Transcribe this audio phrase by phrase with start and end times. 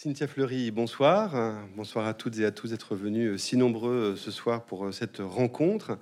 [0.00, 1.58] Cynthia Fleury, bonsoir.
[1.74, 4.86] Bonsoir à toutes et à tous d'être venus euh, si nombreux euh, ce soir pour
[4.86, 5.98] euh, cette rencontre.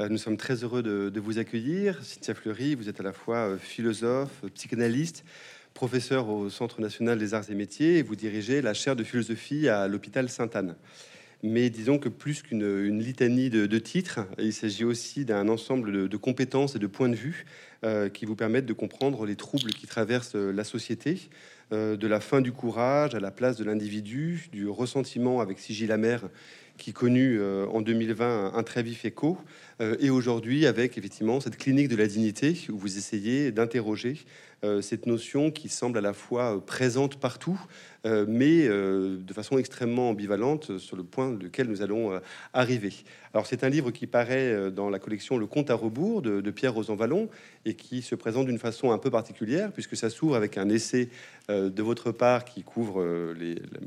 [0.00, 2.02] Nous sommes très heureux de, vous accueillir.
[2.02, 5.24] Cynthia Fleury, vous êtes à la fois philosophe, psychanalyste,
[5.74, 9.68] professeur au Centre national des arts et métiers et vous dirigez la chaire de philosophie
[9.68, 10.74] à l'hôpital Sainte-Anne.
[11.42, 16.76] Mais disons que plus qu'une litanie de, titres, il s'agit aussi d'un ensemble de, compétences
[16.76, 17.44] et de points de vue
[18.12, 22.40] qui vous permettent de comprendre les troubles qui traversent la société, euh, de la fin
[22.40, 26.28] du courage à la place de l'individu, du ressentiment avec Sigil Amer
[26.80, 29.42] qui connut euh, en 2020 un, très vif écho, euh,
[29.98, 34.24] et aujourd'hui avec effectivement cette clinique de la dignité où vous essayez d'interroger
[34.82, 37.58] cette notion qui semble à la fois présente partout,
[38.06, 42.20] euh, mais euh, de façon extrêmement ambivalente sur le point lequel nous allons euh,
[42.54, 42.94] arriver.
[43.34, 46.72] Alors c'est un livre qui paraît dans la collection Le Conte à rebours de, Pierre
[46.72, 47.28] Rosanvallon
[47.64, 51.10] et qui se présente d'une façon un peu particulière puisque ça s'ouvre avec un essai
[51.48, 53.04] de votre part qui couvre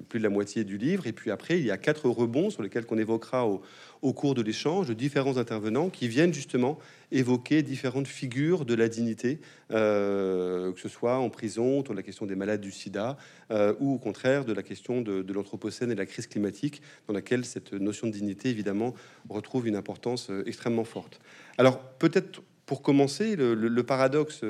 [0.08, 2.64] plus de la moitié du livre et puis après il y a quatre rebonds sur
[2.64, 3.62] lesquels qu'on évoquera au,
[4.04, 6.78] au cours de l'échange de différents intervenants qui viennent justement
[7.12, 9.40] évoquer différentes figures de la dignité,
[9.72, 13.18] euh, que ce soit en prison, autour de la question des malades du sida,
[13.50, 17.14] euh, ou au contraire de la question de, l'anthropocène et de la crise climatique, dans
[17.14, 18.94] laquelle cette notion de dignité, évidemment,
[19.30, 21.22] retrouve une importance euh, extrêmement forte.
[21.58, 24.42] Alors peut-être pour commencer, le, paradoxe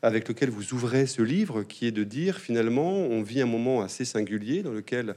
[0.00, 3.82] avec lequel vous ouvrez ce livre, qui est de dire finalement, on vit un moment
[3.82, 5.16] assez singulier dans lequel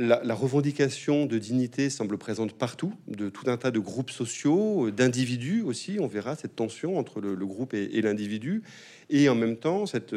[0.00, 5.62] la, revendication de dignité semble présente partout, de tout un tas de groupes sociaux, d'individus
[5.62, 5.98] aussi.
[6.00, 8.62] On verra cette tension entre le, groupe et, l'individu.
[9.10, 10.14] Et en même temps, cette,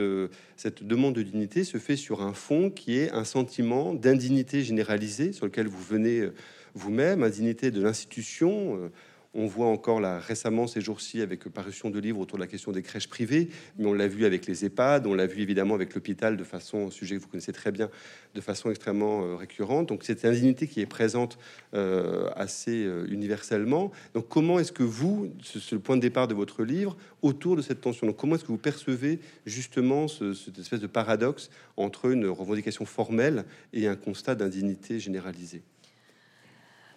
[0.56, 5.34] cette demande de dignité se fait sur un fond qui est un sentiment d'indignité généralisée
[5.34, 6.34] sur lequel vous venez euh,
[6.76, 8.90] vous-même, indignité de l'institution.
[9.36, 12.72] On voit encore là récemment ces jours-ci avec parution de livres autour de la question
[12.72, 15.96] des crèches privées, mais on l'a vu avec les EHPAD, on l'a vu évidemment avec
[15.96, 17.90] l'hôpital de façon, sujet que vous connaissez très bien,
[18.36, 19.90] de façon extrêmement euh, récurrente.
[19.90, 21.40] Donc cette indignité qui est présente
[21.74, 23.92] euh, assez euh, universellement.
[24.14, 27.64] Donc comment est-ce que vous, c'est le point de départ de votre livre, autour de
[27.64, 32.28] cette tension, donc comment est-ce que vous percevez justement cette espèce de paradoxe entre une
[32.28, 35.64] revendication formelle et un constat d'indignité généralisée?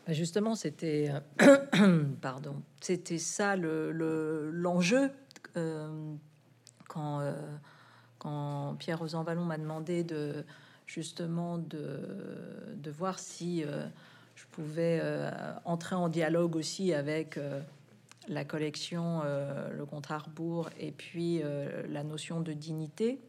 [0.06, 1.12] Bah, justement, c'était
[1.42, 5.10] euh, pardon, c'était ça le l'enjeu
[5.56, 6.14] euh,
[6.88, 7.32] quand euh,
[8.18, 10.44] quand Pierre Rosanvallon m'a demandé de
[10.86, 12.00] justement de,
[12.76, 13.64] de voir si
[14.36, 15.02] je pouvais
[15.64, 17.38] entrer en dialogue aussi avec
[18.28, 21.42] la collection, le à rebours et puis
[21.88, 23.20] la notion de dignité.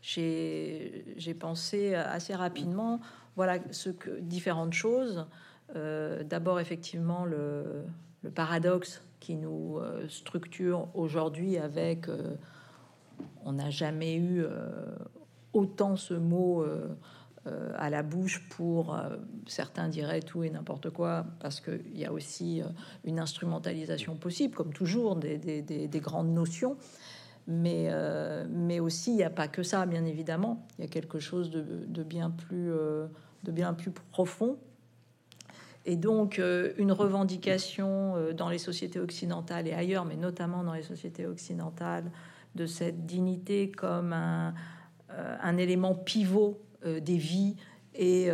[0.00, 3.00] J'ai pensé assez rapidement,
[3.34, 5.26] voilà, ce que différentes choses.
[5.76, 7.84] Euh, d'abord, effectivement, le,
[8.34, 12.34] paradoxe qui nous euh, structure aujourd'hui avec euh,
[13.44, 14.44] on n'a jamais eu
[15.52, 16.64] autant ce mot
[17.76, 18.96] à la bouche pour
[19.46, 22.62] certains diraient tout et n'importe quoi parce qu'il y a aussi
[23.04, 26.76] une instrumentalisation possible comme toujours des, grandes notions.
[27.48, 27.90] Mais,
[28.50, 30.64] mais aussi il n'y a pas que ça bien évidemment.
[30.78, 32.70] Il y a quelque chose de bien plus
[33.44, 34.58] de bien plus profond
[35.88, 40.74] et donc euh, une revendication euh, dans les sociétés occidentales et ailleurs, mais notamment dans
[40.74, 42.12] les sociétés occidentales,
[42.56, 44.52] de cette dignité comme un,
[45.12, 47.56] euh, élément pivot des vies.
[47.94, 48.30] Et,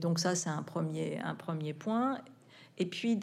[0.00, 2.18] donc ça, c'est un premier, un premier point.
[2.78, 3.20] Et puis,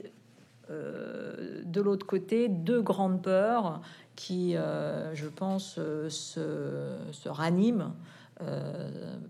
[0.70, 3.82] de l'autre côté, deux grandes peurs
[4.16, 6.10] qui, je pense, se,
[7.12, 7.96] se raniment.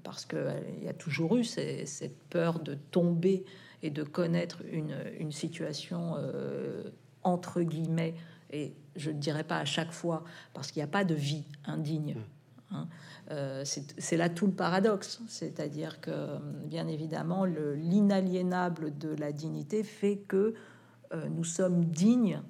[0.04, 3.46] parce qu'il y a toujours eu cette peur de tomber
[3.84, 6.90] et de connaître une, situation euh,
[7.24, 8.16] entre guillemets,
[8.52, 10.24] et je ne dirais pas à chaque fois,
[10.54, 12.16] parce qu'il n'y a pas de vie indigne.
[12.16, 12.76] Mm.
[12.76, 12.88] Hein.
[13.32, 20.18] Euh, c'est là tout le paradoxe, c'est-à-dire que bien évidemment l'inaliénable de la dignité fait
[20.18, 20.54] que
[21.14, 22.42] euh, nous sommes dignes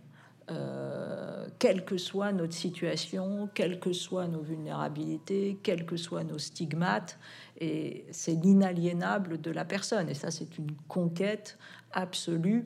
[1.59, 7.17] quelle que soit notre situation, quelles que soient nos vulnérabilités, quels que soient nos stigmates,
[7.59, 10.09] et c'est l'inaliénable de la personne.
[10.09, 11.57] Et ça, c'est une conquête
[11.91, 12.65] absolue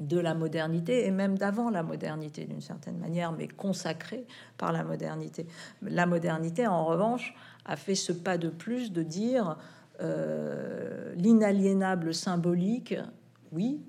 [0.00, 4.26] de la modernité et même d'avant la modernité d'une certaine manière, mais consacrée
[4.56, 5.46] par la modernité.
[5.82, 7.34] La modernité, en revanche,
[7.66, 9.58] a fait ce pas de plus de dire
[10.00, 12.94] euh, l'inaliénable symbolique,
[13.52, 13.82] oui,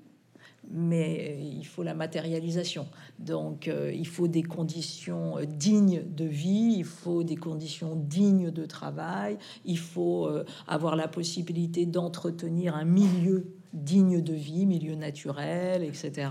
[0.72, 2.86] mais il faut la matérialisation.
[3.18, 8.50] Donc euh, il faut des conditions euh, dignes de vie, il faut des conditions dignes
[8.50, 14.94] de travail, il faut euh, avoir la possibilité d'entretenir un milieu digne de vie, milieu
[14.94, 16.28] naturel, etc.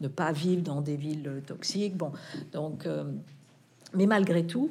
[0.00, 1.96] Ne pas vivre dans des villes toxiques.
[1.96, 2.12] Bon,
[2.52, 2.88] donc,
[3.94, 4.68] mais malgré tout,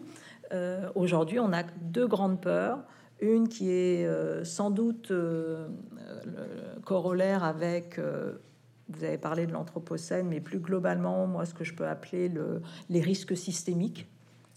[0.94, 2.80] aujourd'hui, on a deux grandes peurs.
[3.22, 4.06] Une qui est
[4.44, 5.14] sans doute
[6.84, 7.98] corollaire avec
[8.98, 12.62] vous avez parlé de l'Anthropocène, mais plus globalement, moi, ce que je peux appeler le,
[12.90, 14.08] les risques systémiques,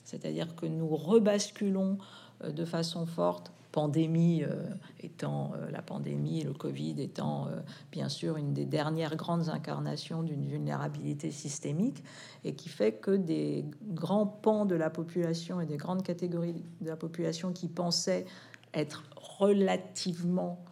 [0.04, 1.98] c'est-à-dire que nous rebasculons
[2.42, 4.62] de façon forte pandémie euh,
[5.00, 7.58] étant euh, la pandémie, le Covid étant euh,
[7.90, 12.04] bien sûr une des dernières grandes incarnations d'une vulnérabilité systémique
[12.44, 16.88] et qui fait que des grands pans de la population et des grandes catégories de
[16.88, 18.26] la population qui pensaient
[18.74, 20.64] être relativement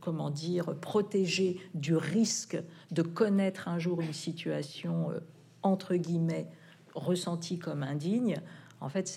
[0.00, 2.58] comment dire, protégés du risque
[2.90, 5.10] de connaître un jour une situation
[5.62, 6.48] entre guillemets
[6.94, 8.36] ressentie comme indigne,
[8.80, 9.08] en fait,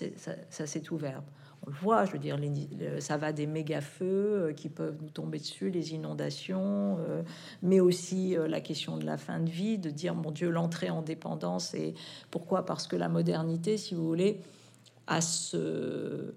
[0.50, 1.22] ça, s'est ouvert
[1.66, 2.38] on le voit, je veux dire,
[3.00, 4.04] ça va des méga feux
[4.48, 7.22] euh, qui peuvent nous tomber dessus, les inondations, euh,
[7.62, 10.90] mais aussi euh, la question de la fin de vie, de dire mon Dieu, l'entrée
[10.90, 11.74] en dépendance.
[11.74, 11.94] Et
[12.30, 12.64] pourquoi?
[12.64, 14.40] Parce que la modernité, si vous voulez,
[15.08, 16.32] a ce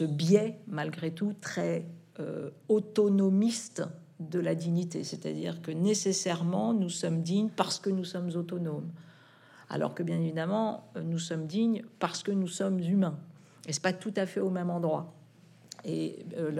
[0.00, 1.86] biais, malgré tout, très
[2.68, 3.82] autonomiste
[4.20, 5.04] de la dignité.
[5.04, 8.90] C'est-à-dire que nécessairement, nous sommes dignes parce que nous sommes autonomes.
[9.68, 13.18] Alors que bien évidemment, nous sommes dignes parce que nous sommes humains.
[13.66, 15.12] Et c'est pas tout à fait au même endroit.
[15.84, 16.50] Et euh,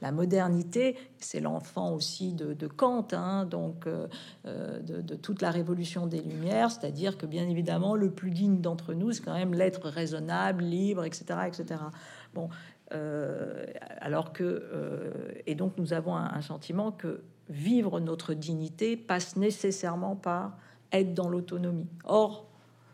[0.00, 4.08] la, modernité, c'est l'enfant aussi de, Kant, hein, donc euh,
[4.46, 8.94] euh, de, toute la révolution des Lumières, c'est-à-dire que bien évidemment, le plus digne d'entre
[8.94, 11.80] nous, c'est quand même l'être raisonnable, libre, etc., etc.
[12.34, 12.48] Bon,
[14.00, 14.62] alors que
[15.46, 20.56] et donc nous avons un, sentiment que vivre notre dignité passe nécessairement par
[20.92, 21.88] être dans l'autonomie.
[22.04, 22.46] Or,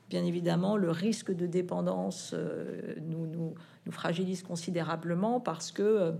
[0.08, 3.54] bien évidemment, le risque de dépendance euh, nous,
[3.90, 6.14] fragilise considérablement parce que,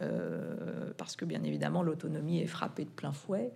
[0.00, 3.52] euh, parce que bien évidemment, l'autonomie est frappée de plein fouet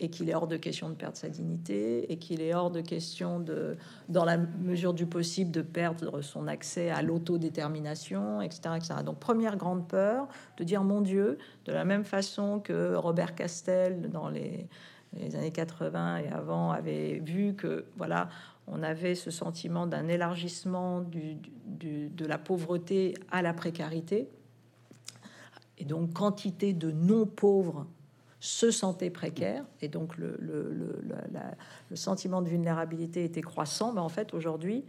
[0.00, 2.80] et qu'il est hors de question de perdre sa dignité et qu'il est hors de
[2.80, 3.76] question de,
[4.08, 8.94] dans la mesure du possible, de perdre son accès à l'autodétermination, etc., etc.
[9.04, 14.10] Donc, première grande peur de dire mon Dieu, de la même façon que Robert Castel
[14.10, 14.68] dans les
[15.14, 18.28] les années 80 et avant avait vu que voilà
[18.66, 24.28] on avait ce sentiment d'un élargissement de la pauvreté à la précarité.
[25.78, 27.86] Et donc, quantité de non-pauvres
[28.40, 29.64] se sentaient précaires.
[29.80, 30.34] Et donc, le,
[31.94, 33.96] sentiment de vulnérabilité était croissant.
[33.96, 34.84] En fait, aujourd'hui,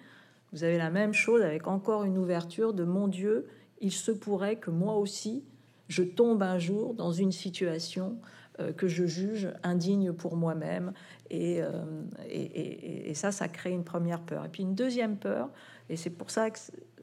[0.52, 3.48] vous avez la même chose avec encore une ouverture de mon Dieu,
[3.80, 5.44] il se pourrait que moi aussi,
[5.88, 8.18] je tombe un jour dans une situation
[8.60, 10.94] euh, que je juge indigne pour moi-même.
[11.32, 11.84] Euh,
[12.30, 14.46] et, ça, ça crée une première peur.
[14.46, 15.50] Et puis une deuxième peur,
[15.90, 16.60] et c'est pour ça que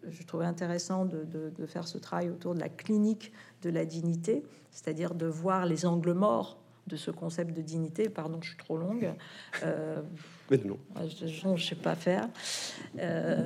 [0.08, 3.32] je trouvais intéressant de, de, faire ce travail autour de la clinique
[3.62, 8.08] de la dignité, c'est-à-dire de voir les angles morts de ce concept de dignité.
[8.08, 9.12] Pardon, je suis trop longue.
[9.62, 10.00] Euh,
[10.50, 10.78] mais non.
[10.96, 12.28] Je ne sais pas faire.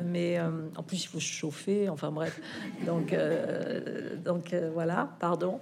[0.04, 1.88] mais en plus, il faut se chauffer.
[1.88, 2.40] Enfin bref.
[2.86, 3.14] Donc,
[4.24, 5.60] donc voilà, pardon.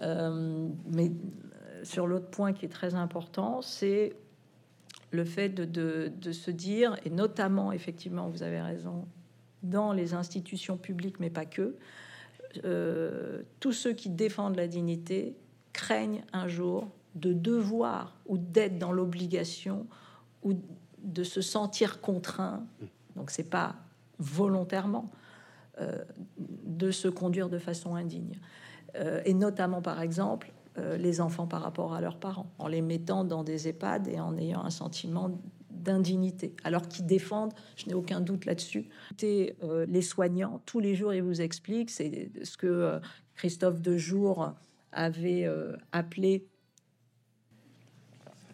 [0.00, 1.10] mais
[1.82, 4.14] sur l'autre point qui est très important, c'est
[5.10, 9.06] le fait de, se dire, et notamment, effectivement, vous avez raison,
[9.62, 11.76] dans les institutions publiques, mais pas que,
[12.64, 15.36] euh, tous ceux qui défendent la dignité
[15.72, 19.86] craignent un jour de devoir ou d'être dans l'obligation
[20.42, 20.54] ou
[21.02, 22.64] de se sentir contraint,
[23.16, 23.76] donc c'est pas
[24.18, 25.10] volontairement,
[25.80, 26.02] euh,
[26.38, 28.38] de se conduire de façon indigne.
[28.96, 30.52] Euh, et notamment, par exemple,
[30.96, 34.36] les enfants par rapport à leurs parents, en les mettant dans des EHPAD et en
[34.36, 35.36] ayant un sentiment
[35.88, 38.88] d'indignité, alors qu'ils défendent, je n'ai aucun doute là-dessus,
[39.22, 42.98] euh, les soignants, tous les jours, ils vous expliquent, c'est ce que euh,
[43.34, 44.52] Christophe Dejour
[44.92, 45.48] avait
[45.92, 46.46] appelé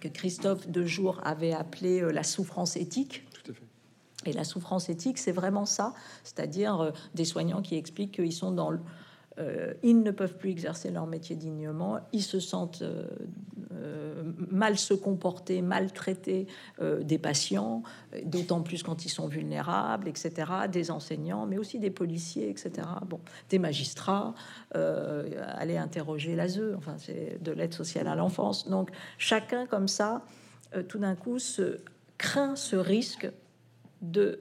[0.01, 3.25] que Christophe Dejour avait appelé la souffrance éthique.
[4.27, 8.71] Et la souffrance éthique, c'est vraiment ça, c'est-à-dire des soignants qui expliquent qu'ils sont dans
[8.71, 8.81] le,
[9.39, 13.05] euh, ils ne peuvent plus exercer leur métier dignement, ils se sentent euh,
[13.73, 16.47] euh, mal se comporter, maltraiter
[17.01, 17.83] des patients,
[18.25, 20.33] d'autant plus quand ils sont vulnérables, etc.,
[20.71, 24.35] des enseignants, mais aussi des policiers, etc., bon, des magistrats,
[24.73, 28.69] aller interroger l'ASE, enfin c'est de l'aide sociale à l'enfance.
[28.69, 30.25] Donc chacun comme ça,
[30.89, 31.79] tout d'un coup, se
[32.19, 33.31] craint ce risque
[34.03, 34.41] de,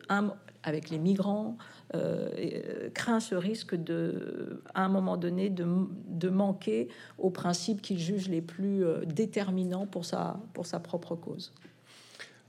[0.63, 1.57] avec les migrants,
[1.95, 5.65] euh, euh, craint ce risque de, à un moment donné, de,
[6.07, 6.87] de manquer
[7.19, 11.53] aux principes qu'il juge les plus euh, déterminants pour sa, pour sa propre cause.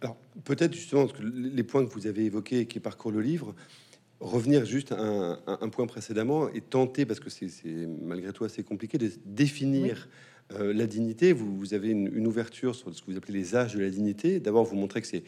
[0.00, 3.54] Alors, peut-être justement, que les points que vous avez évoqués et qui parcourent le livre,
[4.20, 8.96] revenir juste à un, point précédemment et tenter, parce que c'est malgré tout assez compliqué,
[8.96, 10.08] de définir
[10.50, 11.32] la dignité.
[11.32, 13.90] Vous, vous avez une, une, ouverture sur ce que vous appelez les âges de la
[13.90, 14.40] dignité.
[14.40, 15.24] D'abord, vous montrez que c'est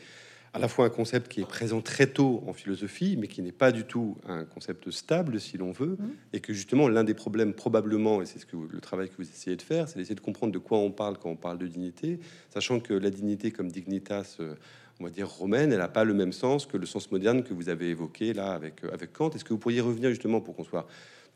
[0.57, 3.53] à la fois un concept qui est présent très tôt en philosophie, mais qui n'est
[3.53, 6.09] pas du tout un concept stable, si l'on veut, Mhm.
[6.33, 9.17] et que justement l'un des problèmes probablement, et c'est ce que vous- le travail que
[9.19, 11.59] vous essayez de faire, c'est d'essayer de comprendre de quoi on parle quand on parle
[11.59, 12.19] de dignité,
[12.55, 14.55] sachant que la dignité comme dignitas, euh,
[14.99, 17.53] on va dire romaine, elle n'a pas le même sens que le sens moderne que
[17.53, 19.29] vous avez évoqué là avec, euh, avec Kant.
[19.35, 20.87] Est-ce que vous pourriez revenir justement pour qu'on soit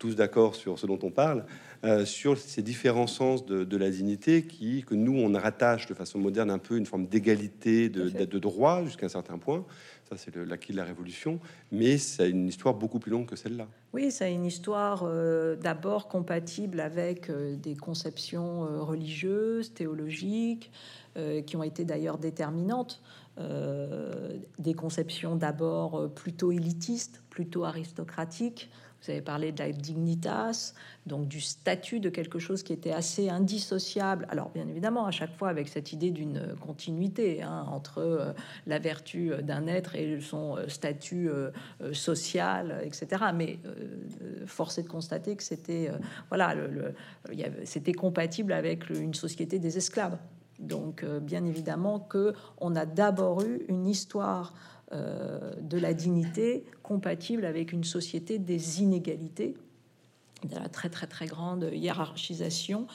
[0.00, 1.44] tous d'accord sur ce dont on parle,
[1.84, 5.94] euh, sur ces différents sens de, de la dignité qui, que nous, on rattache de
[5.94, 8.26] façon moderne un peu une forme d'égalité, de, fait.
[8.26, 9.64] de droit jusqu'à un certain point.
[10.08, 11.38] Ça, c'est l'acquis de la Révolution.
[11.70, 13.68] Mais c'est une histoire beaucoup plus longue que celle-là.
[13.92, 20.72] Oui, c'est une histoire euh, d'abord compatible avec euh, des conceptions religieuses, théologiques,
[21.44, 23.02] qui ont été d'ailleurs déterminantes.
[23.36, 28.70] Des conceptions d'abord plutôt élitistes, plutôt aristocratiques.
[29.02, 30.74] Vous avez parlé de la dignitas,
[31.06, 34.26] donc du statut de quelque chose qui était assez indissociable.
[34.30, 38.32] Alors bien évidemment, à chaque fois avec cette idée d'une continuité hein, entre euh,
[38.66, 43.24] la vertu d'un être et son euh, statut euh, euh, social, etc.
[43.34, 46.94] Mais euh, force est de constater que c'était euh, voilà, le,
[47.64, 50.18] c'était compatible avec une société des esclaves.
[50.60, 56.64] Donc euh, bien évidemment que on a d'abord eu une histoire euh, de la dignité
[56.82, 59.54] compatible avec une société des inégalités,
[60.48, 62.86] de la très très très grande hiérarchisation,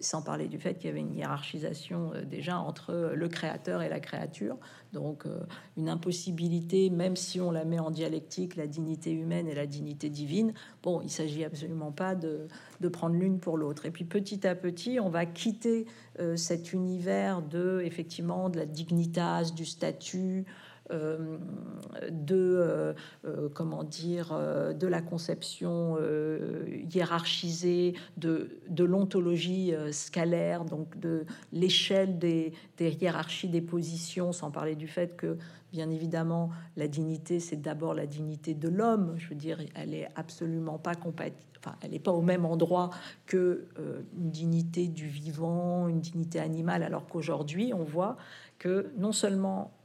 [0.00, 3.88] sans parler du fait qu'il y avait une hiérarchisation euh, déjà entre le créateur et
[3.88, 4.56] la créature,
[4.92, 5.40] donc euh,
[5.76, 10.10] une impossibilité, même si on la met en dialectique, la dignité humaine et la dignité
[10.10, 10.52] divine,
[10.82, 12.48] bon, il s'agit absolument pas de,
[12.80, 13.86] de prendre l'une pour l'autre.
[13.86, 15.86] Et puis petit à petit, on va quitter
[16.20, 22.92] euh, cet univers de effectivement de la dignitas, du statut, euh, de euh,
[23.24, 30.98] euh, comment dire euh, de la conception euh, hiérarchisée de, de l'ontologie euh, scalaire donc
[30.98, 35.36] de l'échelle des, des hiérarchies des positions sans parler du fait que
[35.72, 39.14] bien évidemment la dignité c'est d'abord la dignité de l'homme.
[39.18, 42.90] Je veux dire elle est absolument pas compatible Enfin, elle n'est pas au même endroit
[43.26, 48.16] que euh, une dignité du vivant, une dignité animale, alors qu'aujourd'hui, on voit
[48.58, 49.77] que non seulement euh,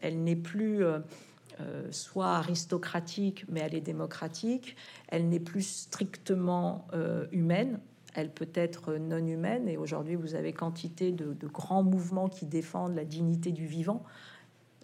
[0.00, 1.00] elle n'est plus euh,
[1.60, 4.74] euh, soit aristocratique, mais elle est démocratique.
[5.06, 7.78] Elle n'est plus strictement euh, humaine.
[8.14, 9.68] Elle peut être non humaine.
[9.68, 14.02] Et aujourd'hui, vous avez quantité de, grands mouvements qui défendent la dignité du vivant,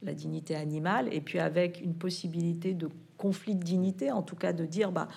[0.02, 2.88] la dignité animale, et puis avec une possibilité de
[3.19, 5.09] conflit de dignité, en tout cas de dire, bah,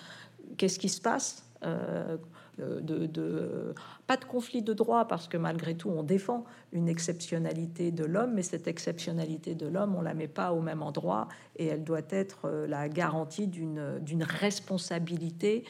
[0.56, 2.16] qu'est-ce qui se passe euh,
[2.58, 3.74] de-
[4.06, 8.34] pas de conflit de droit parce que malgré tout on défend une exceptionnalité de l'homme
[8.34, 12.02] mais cette exceptionnalité de l'homme on la met pas au même endroit et elle doit
[12.10, 15.64] être euh, la garantie d'une responsabilité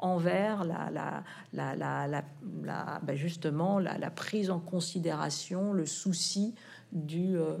[0.00, 1.22] envers la, la,
[1.76, 6.54] la, la, ben justement la, prise en considération, le souci
[6.92, 7.56] du, euh,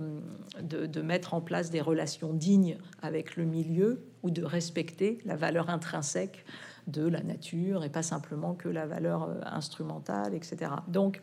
[0.62, 5.70] de mettre en place des relations dignes avec le milieu ou de respecter la valeur
[5.70, 6.44] intrinsèque
[6.86, 10.72] de la nature et pas simplement que la valeur euh, instrumentale, etc.
[10.88, 11.22] Donc,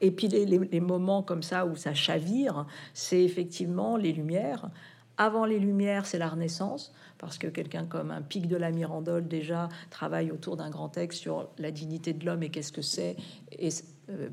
[0.00, 4.70] et puis les, moments comme ça où ça chavire, c'est effectivement les Lumières.
[5.18, 9.28] Avant les Lumières, c'est la Renaissance, parce que quelqu'un comme un Pic de la Mirandole
[9.28, 13.16] déjà travaille autour d'un grand texte sur la dignité de l'homme et qu'est-ce que c'est.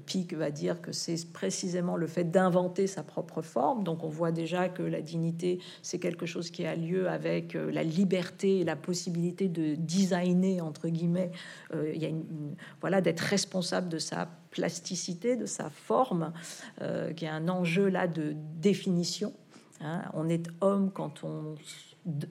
[0.06, 3.84] Pic va dire que c'est précisément le fait d'inventer sa propre forme.
[3.84, 7.72] Donc on voit déjà que la dignité, c'est quelque chose qui a lieu avec euh,
[7.72, 11.32] la liberté et la possibilité de designer, entre guillemets.
[11.74, 16.34] Euh, y a une, voilà, d'être responsable de sa plasticité, de sa forme,
[16.82, 19.34] euh, qui est un enjeu là de définition.
[19.82, 20.04] hein.
[20.14, 21.56] On est homme quand on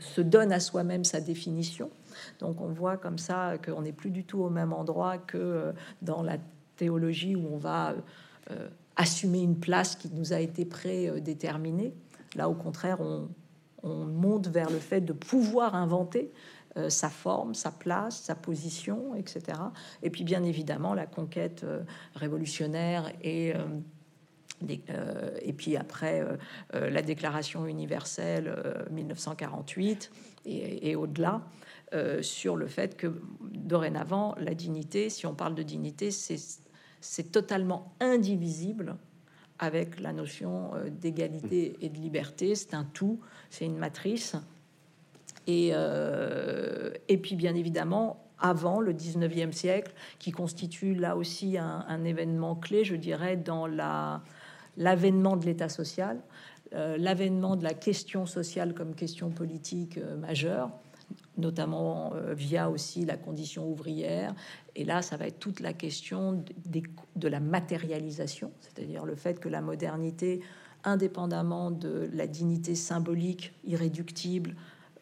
[0.00, 1.90] se donne à soi-même sa définition.
[2.40, 5.72] Donc on voit comme ça qu'on n'est plus du tout au même endroit que euh,
[6.02, 6.38] dans la
[6.76, 7.94] théologie où on va
[8.50, 11.94] euh, assumer une place qui nous a été prédéterminée.
[12.34, 13.28] Là, au contraire, on,
[13.82, 16.32] on monte vers le fait de pouvoir inventer
[16.76, 19.58] euh, sa forme, sa place, sa position, etc.
[20.02, 21.82] Et puis, bien évidemment, la conquête euh,
[22.14, 23.54] révolutionnaire et
[25.42, 26.24] et puis après
[26.72, 30.10] la Déclaration universelle euh, 1948
[30.46, 31.42] et, au-delà
[32.22, 36.38] sur le fait que dorénavant la dignité, si on parle de dignité, c'est
[37.00, 38.96] c'est totalement indivisible
[39.58, 42.54] avec la notion euh, d'égalité et de liberté.
[42.54, 44.36] C'est un tout, c'est une matrice.
[45.46, 46.90] Et, euh,
[47.22, 52.96] puis, bien évidemment, avant le 19e siècle, qui constitue là aussi un, événement clé, je
[52.96, 54.22] dirais, dans la-
[54.76, 56.20] l'avènement de l'État social,
[56.74, 60.70] euh, l'avènement de la question sociale comme question politique majeure,
[61.38, 64.34] notamment via aussi la condition ouvrière.
[64.76, 66.44] Et là, ça va être toute la question
[67.16, 70.42] de la matérialisation, c'est-à-dire le fait que la modernité
[70.84, 74.54] indépendamment de la dignité symbolique, irréductible,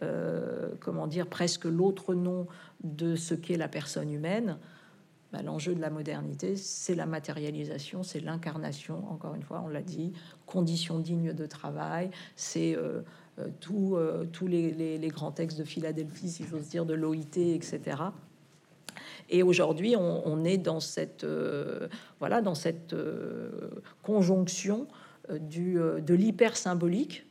[0.03, 2.47] euh, comment dire, presque l'autre nom
[2.85, 4.59] de ce qu'est la personne humaine,
[5.33, 9.83] bah, l'enjeu de la modernité, c'est la matérialisation, c'est l'incarnation, encore une fois, on l'a
[9.83, 10.13] dit,
[10.47, 13.03] conditions dignes de travail, c'est euh,
[13.41, 17.81] euh, tous les, les, grands textes de Philadelphie, si j'ose dire, de l'OIT, etc.
[19.31, 21.27] Et aujourd'hui, on, est dans cette,
[22.21, 22.95] voilà, dans cette
[24.03, 24.87] conjonction
[25.41, 27.25] du, de l'hyper symbolique,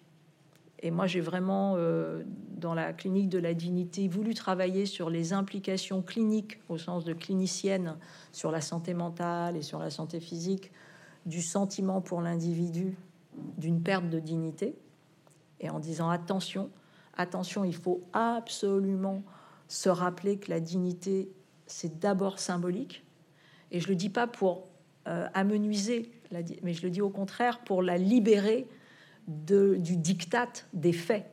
[0.83, 2.23] et moi, j'ai vraiment, euh,
[2.57, 7.13] dans la clinique de la dignité, voulu travailler sur les implications cliniques, au sens de
[7.13, 7.95] clinicienne,
[8.33, 10.73] sur la santé mentale et sur la santé physique,
[11.25, 12.97] du sentiment pour l'individu
[13.57, 14.75] d'une perte de dignité.
[15.61, 16.69] Et en disant attention,
[17.15, 19.23] attention, il faut absolument
[19.69, 21.29] se rappeler que la dignité,
[21.73, 23.03] c'est d'abord symbolique.
[23.71, 24.67] Et je le dis pas pour
[25.07, 26.11] euh, amenuiser,
[26.61, 28.67] mais je le dis au contraire pour la libérer
[29.27, 31.25] du diktat des faits.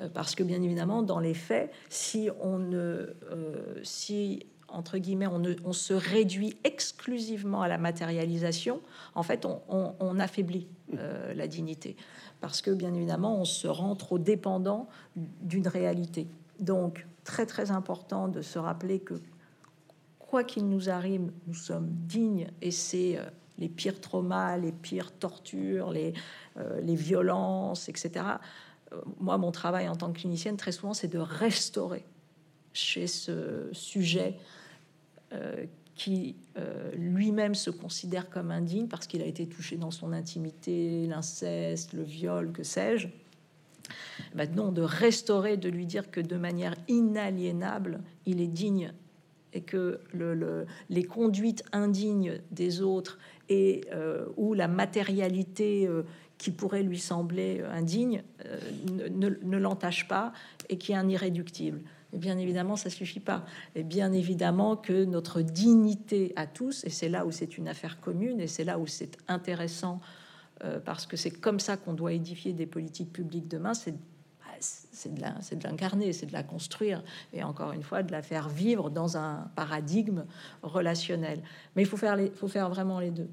[0.00, 2.78] Euh, parce que bien évidemment, dans les faits, si on ne,
[3.30, 8.82] euh, si entre guillemets, on, se réduit exclusivement à la matérialisation,
[9.14, 11.96] en fait, on, affaiblit la dignité.
[12.42, 16.26] Parce que bien évidemment, on se rend trop dépendant d'une réalité.
[16.60, 19.12] Donc, très très important de se rappeler que
[20.18, 23.18] quoi qu'il nous arrive, nous sommes dignes et c'est
[23.58, 26.14] les pires traumas, les pires tortures, les,
[26.56, 28.24] euh, les violences, etc.
[28.92, 32.04] Euh, moi, mon travail en tant que clinicienne, très souvent, c'est de restaurer
[32.72, 34.38] chez ce sujet
[35.34, 36.36] euh, qui
[36.96, 42.04] lui-même se considère comme indigne parce qu'il a été touché dans son intimité, l'inceste, le
[42.04, 43.08] viol, que sais-je.
[44.34, 48.92] Maintenant, de restaurer, de lui dire que de manière inaliénable, il est digne
[49.54, 53.18] et que le, les conduites indignes des autres
[53.48, 56.02] et euh, où la matérialité euh,
[56.36, 58.58] qui pourrait lui sembler indigne euh,
[59.10, 60.32] ne, ne l'entache pas
[60.68, 61.80] et qui est un irréductible.
[62.12, 63.44] Et bien évidemment, ça suffit pas.
[63.74, 68.00] Et bien évidemment que notre dignité à tous, et c'est là où c'est une affaire
[68.00, 70.00] commune, et c'est là où c'est intéressant,
[70.84, 73.94] parce que c'est comme ça qu'on doit édifier des politiques publiques demain, c'est
[74.60, 75.14] c'est
[75.58, 79.16] de l'incarner, c'est de la construire, et encore une fois, de la faire vivre dans
[79.16, 80.24] un paradigme
[80.62, 81.42] relationnel.
[81.76, 83.28] Mais il faut faire, vraiment les deux.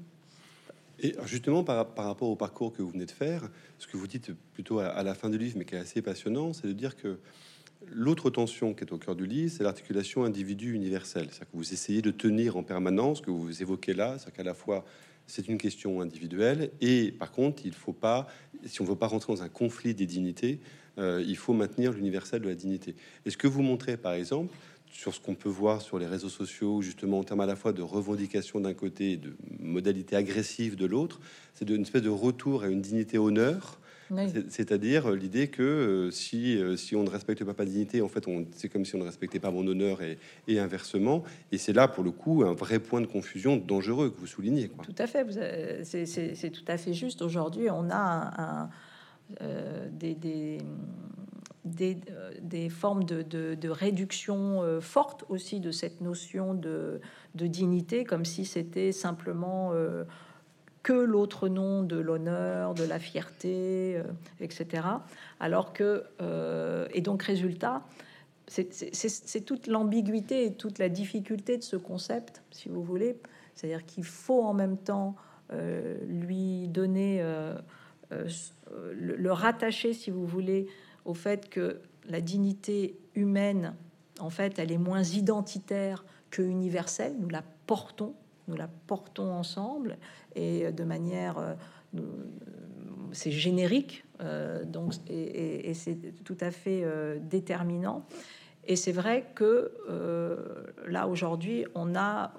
[0.98, 4.32] Et justement, par, rapport au parcours que vous venez de faire, ce que vous dites
[4.54, 7.18] plutôt à, la fin du livre, mais qui est assez passionnant, c'est de dire que
[7.88, 11.26] l'autre tension qui est au cœur du livre, c'est l'articulation individu-universel.
[11.30, 14.54] C'est-à-dire que vous essayez de tenir en permanence, que vous évoquez là, c'est qu'à la
[14.54, 14.84] fois
[15.26, 18.26] c'est une question individuelle, et par contre, il faut pas,
[18.64, 20.60] si on veut pas rentrer dans un conflit des dignités,
[20.98, 22.94] euh, il faut maintenir l'universel de la dignité.
[23.24, 24.54] Et ce que vous montrez, par exemple,
[24.90, 27.72] sur ce qu'on peut voir sur les réseaux sociaux, justement en termes à la fois
[27.72, 31.20] de revendication d'un côté et de modalité agressive de l'autre,
[31.54, 33.78] c'est une espèce de retour à une dignité honneur.
[34.48, 38.24] C'est-à-dire l'idée que euh, si, euh, si on ne respecte pas ma dignité, en fait,
[38.52, 41.24] c'est comme si on ne respectait pas mon honneur et, et inversement.
[41.52, 44.70] Et c'est là, pour le coup, un vrai point de confusion dangereux que vous soulignez.
[44.82, 45.26] Tout à fait,
[45.84, 47.22] c'est tout à fait juste.
[47.22, 48.70] Aujourd'hui, on a un
[49.40, 50.58] euh, des,
[51.82, 57.00] euh, des, formes de, réduction euh, forte aussi de cette notion de,
[57.34, 59.72] dignité, comme si c'était simplement
[60.86, 64.00] que l'autre nom de l'honneur, de la fierté,
[64.38, 64.86] etc.
[65.40, 66.04] Alors que,
[66.94, 67.82] et donc résultat,
[68.46, 73.16] c'est toute l'ambiguïté et toute la difficulté de ce concept, si vous voulez.
[73.56, 75.16] C'est-à-dire qu'il faut en même temps
[75.50, 77.20] lui donner
[78.12, 78.28] euh,
[78.92, 80.66] le, rattacher, si vous voulez,
[81.04, 83.74] au fait que la dignité humaine,
[84.20, 87.16] en fait, elle est moins identitaire que universelle.
[87.18, 88.14] Nous la portons,
[88.48, 89.98] nous la portons ensemble
[90.34, 91.54] et de manière, euh,
[93.12, 96.84] c'est générique, euh, donc et, c'est tout à fait
[97.20, 98.04] déterminant.
[98.68, 99.72] Et c'est vrai que
[100.86, 102.32] là aujourd'hui, on a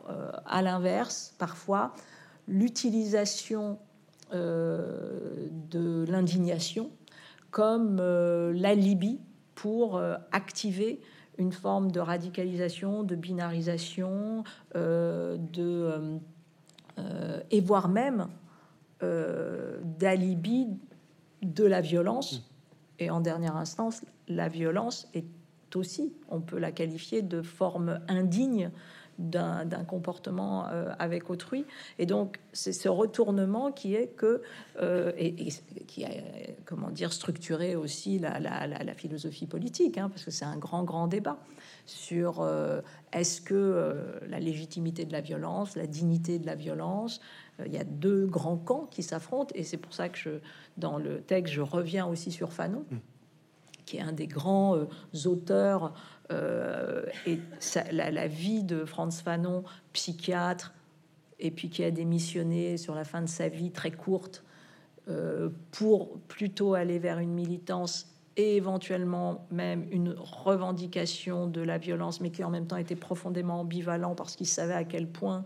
[0.46, 1.94] à l'inverse parfois
[2.48, 3.80] l'utilisation
[4.34, 6.92] euh, de l'indignation
[7.50, 9.22] comme euh, l'alibi
[9.56, 11.00] pour euh, activer
[11.38, 16.20] une forme de radicalisation, de binarisation, de,
[17.52, 18.28] et voire même
[19.02, 20.68] d'alibi
[21.42, 22.40] de la violence.
[22.40, 22.44] Mmh.
[23.00, 25.26] Et en dernière instance, la violence est
[25.76, 28.72] aussi, on peut la qualifier de forme indigne
[29.18, 31.66] d'un comportement euh, avec autrui.
[31.98, 34.42] Et donc, c'est ce retournement qui est que,
[34.82, 35.50] euh, et,
[35.88, 36.10] qui a,
[36.66, 41.08] comment dire, structuré aussi la, la, philosophie politique, hein, parce que c'est un grand, grand
[41.08, 41.38] débat
[41.86, 47.20] sur euh, est-ce que la légitimité de la violence, la dignité de la violence,
[47.66, 50.30] il y a deux grands camps qui s'affrontent, et c'est pour ça que je,
[50.78, 52.98] dans le texte, je reviens aussi sur Fanon, mmh.
[53.86, 54.78] qui est un des grands
[55.26, 55.94] auteurs
[56.32, 57.40] euh, et
[57.92, 59.64] la, vie de Franz Fanon,
[59.94, 60.74] psychiatre,
[61.40, 64.44] et puis qui a démissionné sur la fin de sa vie très courte
[65.08, 72.22] euh, pour plutôt aller vers une militance et éventuellement même une revendication de la violence,
[72.22, 75.44] mais qui en même temps était profondément ambivalent parce qu'il savait à quel point,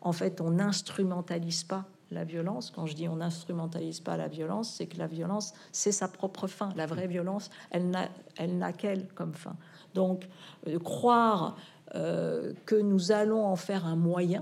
[0.00, 2.70] en fait, on n'instrumentalise pas la violence.
[2.70, 6.46] Quand je dis on n'instrumentalise pas la violence, c'est que la violence, c'est sa propre
[6.46, 6.70] fin.
[6.76, 9.56] La vraie violence, elle n'a, elle n'a qu'elle comme fin.
[9.94, 10.28] Donc,
[10.66, 11.56] euh, croire
[11.94, 14.40] euh, que nous allons en faire un moyen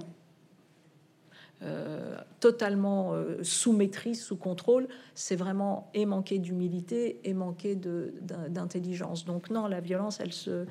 [1.63, 9.27] euh, totalement sous maîtrise, sous contrôle, c'est vraiment et manquer d'humilité et manquer d'intelligence.
[9.27, 10.65] Donc non, la violence, elle se,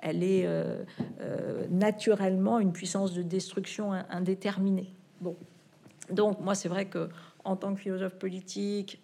[0.00, 0.48] elle est
[1.70, 4.92] naturellement une puissance de destruction indéterminée.
[5.20, 5.36] Bon,
[6.10, 7.08] donc moi c'est vrai que
[7.44, 9.00] en tant que philosophe politique,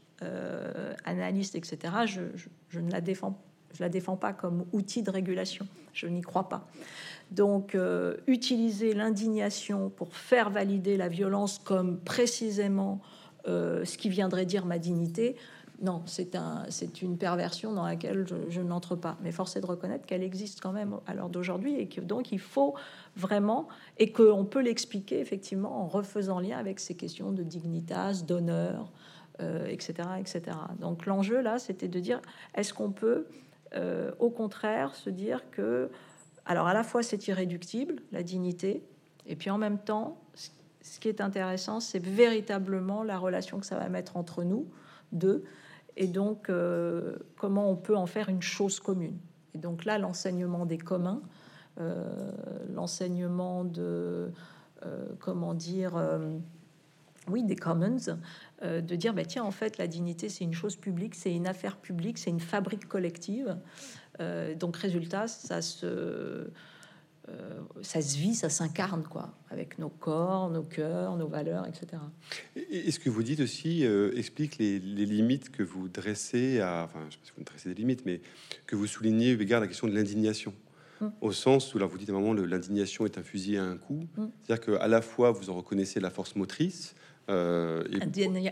[1.04, 2.22] analyste, etc., je,
[2.70, 3.38] je ne la défends
[3.78, 5.68] je la défends pas comme outil de régulation.
[5.92, 6.66] Je n'y crois pas.
[7.30, 13.00] Donc, euh, utiliser l'indignation pour faire valider la violence comme précisément
[13.46, 15.36] euh, ce qui viendrait dire ma dignité,
[15.80, 16.64] non, c'est un,
[17.02, 19.16] une perversion dans laquelle je, n'entre pas.
[19.22, 22.32] Mais force est de reconnaître qu'elle existe quand même à l'heure d'aujourd'hui et que donc
[22.32, 22.74] il faut
[23.14, 28.90] vraiment et qu'on peut l'expliquer effectivement en refaisant lien avec ces questions de dignitas, d'honneur,
[29.38, 30.42] etc., euh, etc.
[30.80, 32.20] Donc l'enjeu là, c'était de dire
[32.56, 33.28] est-ce qu'on peut
[33.74, 35.90] euh, au contraire, se dire que,
[36.46, 38.82] alors à la fois c'est irréductible, la dignité,
[39.26, 43.78] et puis en même temps, ce qui est intéressant, c'est véritablement la relation que ça
[43.78, 44.66] va mettre entre nous
[45.12, 45.44] deux,
[45.96, 49.18] et donc euh, comment on peut en faire une chose commune.
[49.54, 51.22] Et donc là, l'enseignement des communs,
[51.80, 52.06] euh,
[52.74, 54.30] l'enseignement de,
[55.18, 55.96] comment dire,
[57.30, 57.96] oui, des commons,
[58.62, 61.46] euh, de dire, bah, tiens, en fait, la dignité, c'est une chose publique, c'est une
[61.46, 63.56] affaire publique, c'est une fabrique collective.
[64.20, 66.50] Euh, donc, résultat, ça se, euh,
[67.82, 72.02] ça se vit, ça s'incarne, quoi, avec nos corps, nos cœurs, nos valeurs, etc.
[72.56, 73.84] Et, ce que vous dites aussi
[74.16, 77.74] explique les, limites que vous dressez à, enfin, je sais pas si vous dressez des
[77.74, 78.20] limites, mais
[78.66, 80.54] que vous soulignez égard la question de l'indignation.
[81.00, 81.12] Hum.
[81.20, 83.76] Au sens où là vous dites à un moment l'indignation est un fusil à un
[83.76, 84.30] coup, hum.
[84.42, 86.94] c'est-à-dire qu'à la fois vous en reconnaissez la force motrice,
[87.28, 87.84] euh,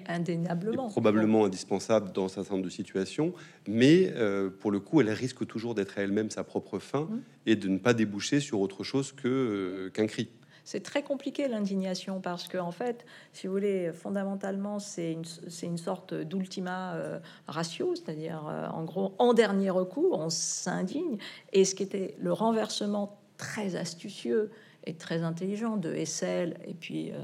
[0.08, 0.88] indéniablement.
[0.88, 3.32] probablement indispensable dans un certain nombre de situations,
[3.66, 7.22] mais euh, pour le coup, elle risque toujours d'être elle-même sa propre fin mmh.
[7.46, 10.28] et de ne pas déboucher sur autre chose que euh, qu'un cri.
[10.64, 15.24] C'est très compliqué l'indignation parce que en fait, si vous voulez, fondamentalement, c'est une,
[15.62, 18.42] une, sorte d'ultima ratio, c'est-à-dire
[18.74, 21.18] en gros, en dernier recours, on s'indigne.
[21.52, 24.50] Et ce qui était le renversement très astucieux
[24.86, 27.22] et très intelligent de Hessel et puis euh,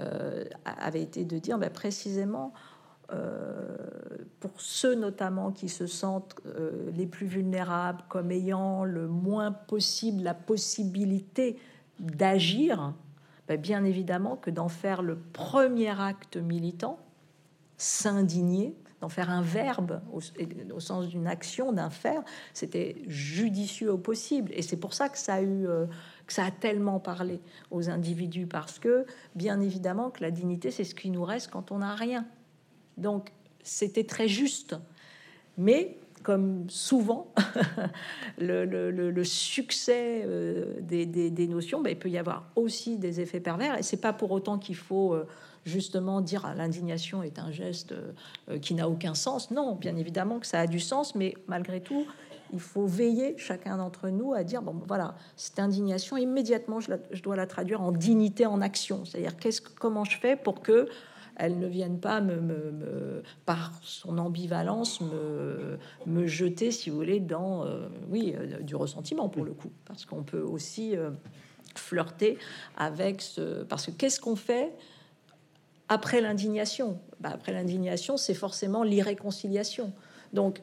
[0.00, 2.52] euh, avait été de dire bah, précisément
[3.12, 3.76] euh,
[4.40, 6.36] pour ceux notamment qui se sentent
[6.94, 11.58] les plus vulnérables comme ayant le moins possible la possibilité
[12.00, 12.94] d'agir,
[13.46, 16.98] bah, bien évidemment que d'en faire le premier acte militant,
[17.76, 20.20] s'indigner, d'en faire un verbe au,
[20.74, 22.22] au sens d'une action, d'un faire,
[22.54, 24.50] c'était judicieux au possible.
[24.54, 25.66] Et c'est pour ça que ça a eu
[26.26, 30.84] que ça a tellement parlé aux individus, parce que, bien évidemment, que la dignité, c'est
[30.84, 32.26] ce qui nous reste quand on n'a rien.
[32.96, 33.30] Donc,
[33.62, 34.76] c'était très juste.
[35.58, 37.32] Mais, comme souvent,
[38.38, 43.82] le, succès euh, des, notions, ben, il peut y avoir aussi des effets pervers, et
[43.82, 45.14] c'est pas pour autant qu'il faut...
[45.14, 45.26] Euh,
[45.64, 49.50] justement dire ah, l'indignation est un geste euh, qui n'a aucun sens.
[49.50, 52.06] Non, bien évidemment que ça a du sens, mais malgré tout,
[52.52, 57.36] il faut veiller, chacun d'entre nous, à dire, bon, voilà, cette indignation, immédiatement, je, dois
[57.36, 59.04] la traduire en dignité en action.
[59.04, 60.88] C'est-à-dire, qu'est-ce, comment je fais pour que
[61.36, 67.64] elle ne vienne pas me, par son ambivalence me, me, jeter, si vous voulez, dans
[67.64, 71.10] euh, oui euh, du ressentiment pour le coup, parce qu'on peut aussi euh,
[71.74, 72.38] flirter
[72.76, 74.72] avec ce, parce que qu'est-ce qu'on fait
[75.88, 76.98] après l'indignation?
[77.20, 79.92] Bah, Après l'indignation, c'est forcément l'irréconciliation.
[80.32, 80.62] Donc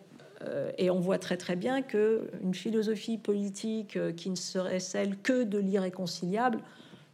[0.77, 5.17] et on voit très très bien que une philosophie politique euh, qui ne serait celle
[5.17, 6.59] que de l'irréconciliable,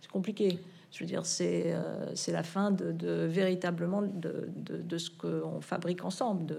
[0.02, 0.60] c'est compliqué.
[0.92, 6.46] Je veux dire, c'est euh, la fin de, véritablement de, de, ce qu'on fabrique ensemble,
[6.46, 6.58] de,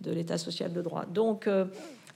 [0.00, 1.04] de l'état social de droit.
[1.06, 1.48] Donc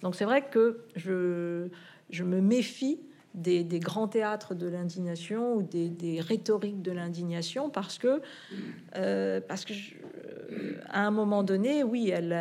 [0.03, 1.69] donc c'est vrai que je
[2.11, 3.01] je me méfie
[3.37, 8.21] des, grands théâtres de l'indignation ou des, rhétoriques de l'indignation parce que,
[8.97, 9.73] euh, parce que
[10.89, 12.35] à un moment donné, oui, elle,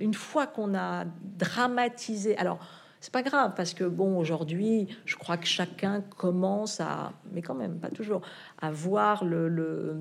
[0.00, 1.04] une fois qu'on a
[1.38, 2.58] dramatisé, alors
[3.00, 7.54] c'est pas grave parce que bon, aujourd'hui, je crois que chacun commence à, mais quand
[7.54, 8.22] même pas toujours,
[8.60, 9.96] à voir le, le,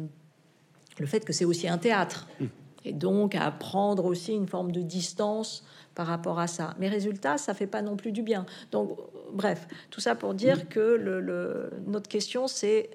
[1.00, 2.46] le fait que c'est aussi un théâtre mmh.
[2.84, 5.66] Et donc à prendre aussi une forme de distance
[5.96, 6.76] par rapport à ça.
[6.80, 8.46] Mais résultat, ça fait pas non plus du bien.
[8.72, 8.98] Donc,
[9.34, 10.98] bref, tout ça pour dire que
[11.88, 12.90] notre question, c'est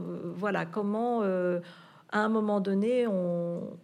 [0.00, 1.60] euh, voilà comment euh,
[2.10, 3.76] à un moment donné on,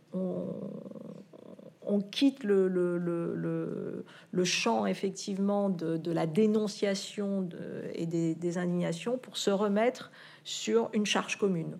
[2.10, 4.04] quitte le,
[4.44, 7.48] champ effectivement de, la dénonciation
[7.94, 10.10] et des, indignations pour se remettre
[10.44, 11.78] sur une charge commune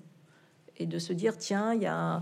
[0.78, 2.20] et de se dire tiens, il y a euh,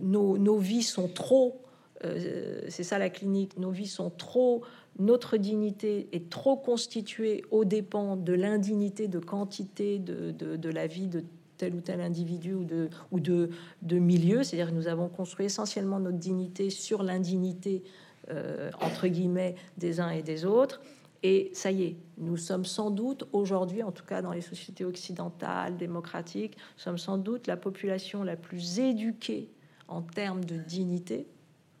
[0.00, 1.62] nos, nos, vies sont trop,
[2.04, 4.62] euh, c'est ça la clinique, nos vies sont trop,
[4.98, 10.86] notre dignité est trop constituée aux dépens de l'indignité de quantité de, de, de la
[10.86, 11.24] vie de
[11.56, 13.50] tel ou tel individu ou de, ou de,
[13.82, 14.42] de milieu.
[14.42, 17.82] C'est-à-dire que nous avons construit essentiellement notre dignité sur l'indignité,
[18.30, 20.80] euh, entre guillemets, des uns et des autres.
[21.26, 24.84] Et ça y est, nous sommes sans doute aujourd'hui, en tout cas dans les sociétés
[24.84, 29.48] occidentales, démocratiques, nous sommes sans doute la population la plus éduquée
[29.88, 31.26] en termes de dignité,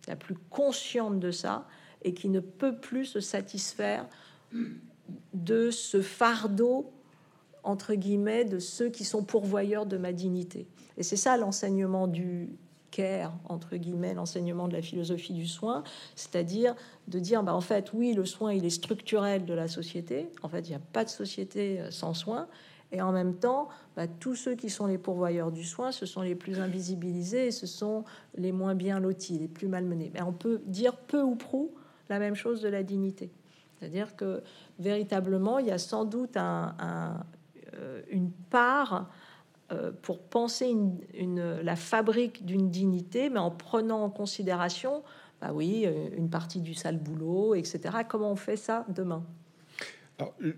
[0.08, 1.68] la plus consciente de ça,
[2.00, 4.06] et qui ne peut plus se satisfaire
[5.34, 6.90] de ce fardeau
[7.64, 10.66] entre guillemets, de ceux qui sont pourvoyeurs de ma dignité.
[10.96, 12.50] Et c'est ça l'enseignement du
[13.48, 15.82] entre guillemets, l'enseignement de la philosophie du soin,
[16.14, 16.74] c'est-à-dire
[17.08, 20.28] de dire, bah, en fait, oui, le soin, il est structurel de la société.
[20.42, 22.48] En fait, il n'y a pas de société euh, sans soin.
[22.92, 26.22] Et en même temps, bah, tous ceux qui sont les pourvoyeurs du soin, ce sont
[26.22, 28.04] les plus invisibilisés ce sont
[28.36, 30.10] les moins bien lotis, les plus malmenés.
[30.14, 31.74] Mais on peut dire peu ou prou
[32.08, 33.30] la même chose de la dignité.
[33.78, 34.42] C'est-à-dire que
[34.78, 36.74] véritablement, il y a sans doute un,
[37.74, 39.10] euh, une part
[40.02, 40.68] pour penser
[41.14, 45.02] une, la fabrique d'une dignité, mais en prenant en considération,
[45.44, 47.80] bah oui, euh, une partie du sale boulot, etc.
[48.08, 49.24] Comment on fait ça demain?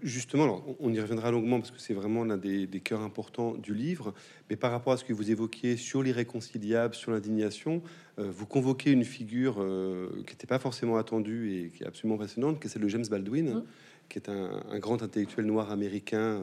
[0.03, 4.13] Justement, on y reviendra longuement parce que c'est vraiment l'un des, cœurs importants du livre.
[4.51, 7.83] Mais par rapport à ce que vous évoquiez sur l'irréconciliable, sur l'indignation,
[8.19, 12.67] vous convoquez une figure qui n'était pas forcément attendue et qui est absolument passionnante, qui
[12.67, 13.65] est celle de James Baldwin, mmh.
[14.11, 16.39] qui est un, un, grand intellectuel noir américain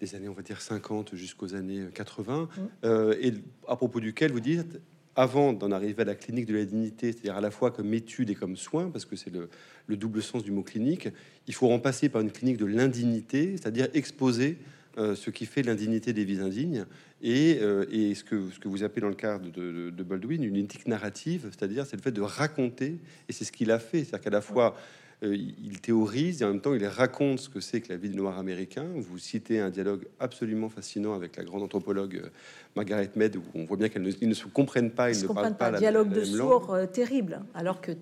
[0.00, 2.60] des années, on va dire 50 jusqu'aux années 80, mmh.
[2.84, 3.34] euh, et
[3.68, 4.80] à propos duquel vous dites,
[5.14, 8.30] avant d'en arriver à la clinique de la dignité, c'est-à-dire à la fois comme étude
[8.30, 9.48] et comme soin, parce que c'est le,
[9.96, 11.08] double sens du mot clinique,
[11.46, 14.58] il faut en passer par une clinique de l'indignité, c'est-à-dire exposer
[14.98, 16.86] euh, ce qui fait l'indignité des vies indignes
[17.22, 20.42] et, euh, et, ce, que, ce que vous appelez dans le cadre de, de Baldwin
[20.42, 24.04] une éthique narrative, c'est-à-dire c'est le fait de raconter, et c'est ce qu'il a fait,
[24.04, 24.76] c'est-à-dire qu'à la fois
[25.22, 28.16] il théorise et en même temps il raconte ce que c'est que la vie du
[28.16, 28.86] noir américain.
[28.96, 32.28] Vous citez un dialogue absolument fascinant avec la grande anthropologue euh,
[32.74, 35.68] Margaret Mead où on voit bien qu'ils ne, se comprennent pas, ils, ne parlent pas,
[35.68, 37.92] un dialogue de sourds euh, terrible, alors que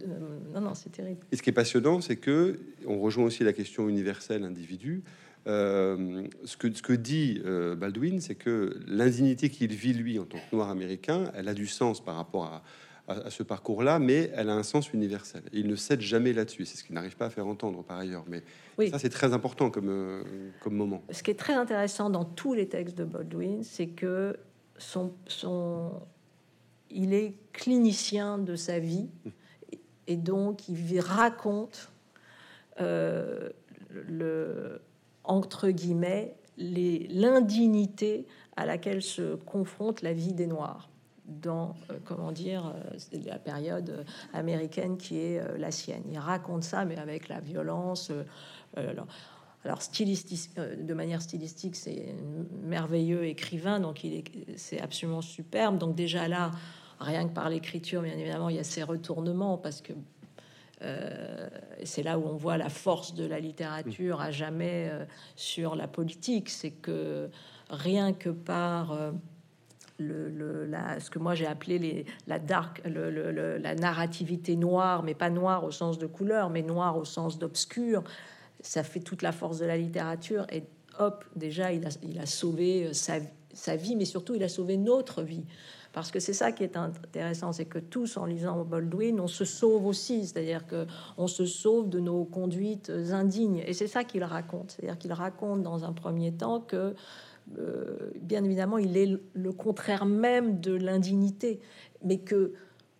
[0.55, 1.21] non, non, c'est terrible.
[1.33, 5.03] Et ce qui est passionnant, c'est que on rejoint aussi la question universelle individu.
[5.47, 7.43] ce, que, ce que dit
[7.77, 11.67] Baldwin, c'est que l'indignité qu'il vit lui en tant que noir américain, elle a du
[11.67, 12.63] sens par rapport à,
[13.09, 15.43] à, ce parcours-là, mais elle a un sens universel.
[15.53, 16.67] il ne cède jamais là-dessus.
[16.67, 18.25] C'est ce qu'il n'arrive pas à faire entendre par ailleurs.
[18.29, 18.43] Mais
[18.91, 20.23] ça, c'est très important comme, euh,
[20.61, 21.03] comme moment.
[21.11, 24.37] Ce qui est très intéressant dans tous les textes de Baldwin, c'est que
[24.77, 25.93] son, son,
[26.91, 29.09] il est clinicien de sa vie
[30.07, 31.91] et donc il raconte
[32.81, 33.51] euh,
[33.91, 34.81] le
[35.25, 40.89] entre guillemets l'indignité à laquelle se confronte la vie des Noirs
[41.29, 46.03] dans, euh, comment dire, euh, la période euh, américaine qui est la sienne.
[46.11, 48.11] Il raconte ça, mais avec la violence.
[49.65, 52.15] alors, stylistique, de manière stylistique, c'est
[52.63, 54.25] merveilleux écrivain, donc il est,
[54.57, 55.79] c'est absolument superbe.
[55.79, 56.51] Donc déjà là,
[57.01, 59.93] rien que par l'écriture, bien évidemment, il y a ces retournements parce que
[61.83, 64.93] c'est là où on voit la force de la littérature à jamais
[65.35, 66.49] sur la politique.
[66.51, 67.31] C'est que
[67.69, 68.97] rien que par
[69.99, 75.31] le, la, ce que moi j'ai appelé les, la dark, la narrativité noire, mais pas
[75.31, 78.05] noire au sens de couleur, mais noire au sens d'obscur.
[78.61, 80.47] Ça fait toute la force de la littérature.
[80.51, 80.65] Et
[80.99, 83.15] hop, déjà, il a, il a sauvé euh, sa,
[83.53, 85.45] sa, vie, mais surtout, il a sauvé notre vie.
[85.93, 89.45] Parce que c'est ça qui est intéressant, c'est que tous, en lisant Baldwin, on se
[89.45, 93.63] sauve aussi, c'est-à-dire que on se sauve de nos conduites indignes.
[93.67, 96.95] Et c'est ça qu'il raconte, c'est-à-dire qu'il raconte dans un premier temps que
[97.59, 101.61] euh, bien évidemment, il est le contraire même de l'indignité,
[102.05, 102.53] mais que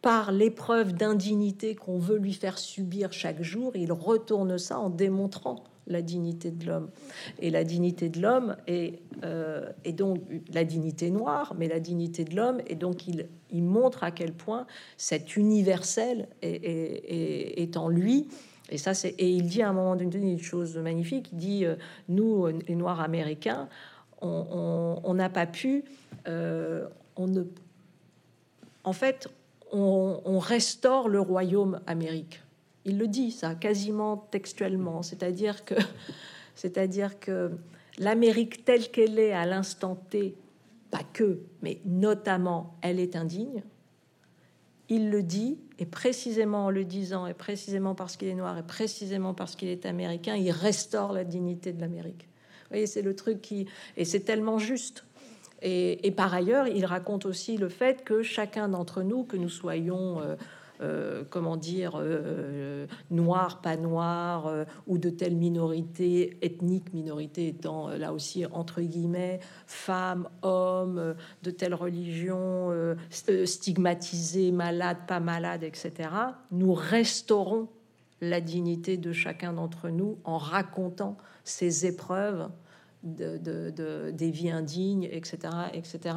[0.03, 5.65] par l'épreuve d'indignité qu'on veut lui faire subir chaque jour, il retourne ça en démontrant
[5.89, 6.91] la dignité de l'homme.
[7.41, 10.21] Et la dignité de l'homme est, euh, donc
[10.53, 14.67] la dignité noire, mais la dignité de l'homme, et donc il, montre à quel point
[14.99, 18.29] cet universel est, en lui.
[18.71, 21.31] Et ça, c'est et il dit à un moment donné une chose magnifique.
[21.33, 21.77] Il dit euh,
[22.11, 23.69] nous, les Noirs américains,
[24.21, 25.85] on n'a pas pu,
[26.27, 27.45] euh, on ne,
[28.85, 29.29] en fait,
[29.73, 32.41] on, on restaure le royaume américain
[32.89, 35.03] il le dit, ça, quasiment textuellement.
[35.03, 35.75] C'est-à-dire que,
[36.55, 37.53] c'est-à-dire que
[37.99, 40.35] l'Amérique telle qu'elle est à l'instant T,
[40.91, 43.63] pas que, mais notamment, elle est indigne.
[44.89, 48.63] Il le dit, et précisément en le disant, et précisément parce qu'il est noir, et
[48.63, 52.28] précisément parce qu'il est américain, il restaure la dignité de l'Amérique.
[52.71, 53.67] Voyez, c'est le truc qui...
[53.97, 55.05] Et c'est tellement juste.
[55.61, 60.21] Et, par ailleurs, il raconte aussi le fait que chacun d'entre nous, que nous soyons...
[60.21, 60.37] Euh,
[60.81, 64.49] euh, comment dire, euh, noir, pas noir,
[64.87, 71.75] ou de telle minorité, ethnique, minorité étant là aussi entre guillemets, femme, homme, de telle
[71.75, 72.73] religion,
[73.11, 76.11] stigmatisé, malade, pas malade, etc.
[76.53, 77.67] Nous restaurons
[78.21, 81.17] la dignité de chacun d'entre nous en racontant
[81.49, 82.49] ces épreuves
[83.03, 85.39] de, des vies indignes, etc.,
[85.73, 86.15] etc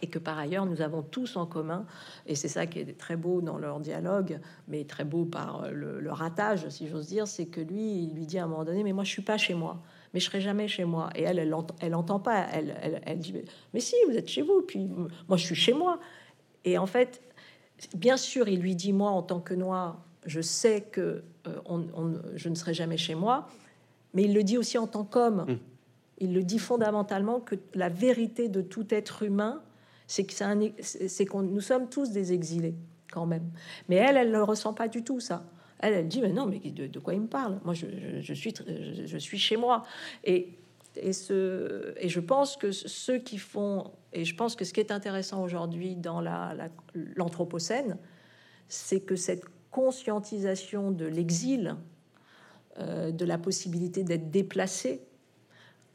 [0.00, 1.84] et que par ailleurs nous avons tous en commun,
[2.26, 6.10] et c'est ça qui est très beau dans leur dialogue, mais très beau par le,
[6.10, 8.92] ratage, si j'ose dire, c'est que lui, il lui dit à un moment donné, mais
[8.92, 9.82] moi je suis pas chez moi,
[10.14, 11.10] mais je serai jamais chez moi.
[11.14, 13.34] Et elle, elle, elle entend pas, elle, elle, dit,
[13.74, 14.88] mais si, vous êtes chez vous, puis
[15.28, 15.98] moi je suis chez moi.
[16.64, 17.20] Et en fait,
[17.94, 21.82] bien sûr, il lui dit, moi en tant que noir, je sais que euh,
[22.34, 23.48] je ne serai jamais chez moi,
[24.14, 25.44] mais il le dit aussi en tant qu'homme.
[25.48, 25.58] Mmh.
[26.18, 29.62] Il le dit fondamentalement que la vérité de tout être humain,
[30.06, 30.32] c'est que
[30.80, 32.74] c'est qu'on nous sommes tous des exilés
[33.10, 33.50] quand même.
[33.88, 35.44] Mais elle, elle ne ressent pas du tout ça.
[35.78, 37.58] Elle, elle dit mais non, mais de, quoi il me parle?
[37.64, 38.54] Moi, je, suis,
[39.04, 39.82] je, suis chez moi.
[40.22, 40.58] Et
[40.96, 44.80] et, ce, et je pense que ceux qui font, et je pense que ce qui
[44.80, 47.96] est intéressant aujourd'hui dans l'Anthropocène, la,
[48.68, 51.76] c'est que cette conscientisation de l'exil,
[52.78, 55.02] de la possibilité d'être déplacé,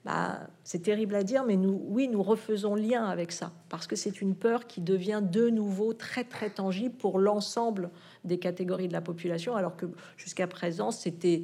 [0.07, 3.97] bah, c'est terrible à dire, mais nous, oui, nous refaisons lien avec ça, parce que
[3.97, 7.89] c'est une peur qui devient de nouveau très très tangible pour l'ensemble
[8.23, 9.85] des catégories de la population, alors que
[10.15, 11.43] jusqu'à présent, c'était,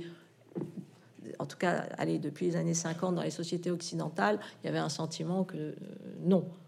[1.40, 4.80] en tout cas, allez, depuis les années 50 dans les sociétés occidentales, il y avait
[4.80, 5.74] un sentiment que euh,
[6.22, 6.63] non, euh,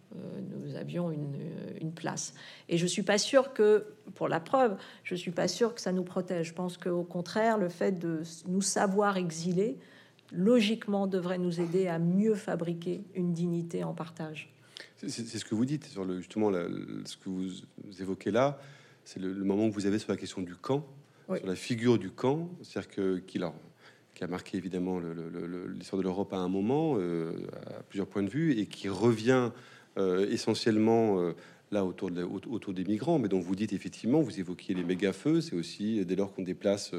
[0.49, 1.35] nous avions une,
[1.81, 2.33] une, place.
[2.69, 5.91] Et je suis pas sûr que, pour la preuve, je suis pas sûr que ça
[5.91, 6.49] nous protège.
[6.49, 9.77] Je pense qu'au contraire, le fait de nous savoir exilés,
[10.31, 14.51] logiquement devrait nous aider à mieux fabriquer une dignité en partage.
[14.97, 17.51] C'est ce que vous dites sur le, justement ce que vous
[17.99, 18.59] évoquez là,
[19.03, 20.85] c'est le, moment que vous avez sur la question du camp,
[21.27, 23.39] sur la figure du camp, c'est-à-dire que qui,
[24.15, 27.33] qui a marqué évidemment l'histoire de l'Europe à un moment, euh,
[27.67, 29.49] à plusieurs points de vue, et qui revient euh,
[29.97, 31.33] essentiellement euh,
[31.71, 35.13] là autour, de, autour des migrants, mais dont vous dites effectivement, vous évoquiez les méga
[35.13, 36.91] feux, c'est aussi dès lors qu'on déplace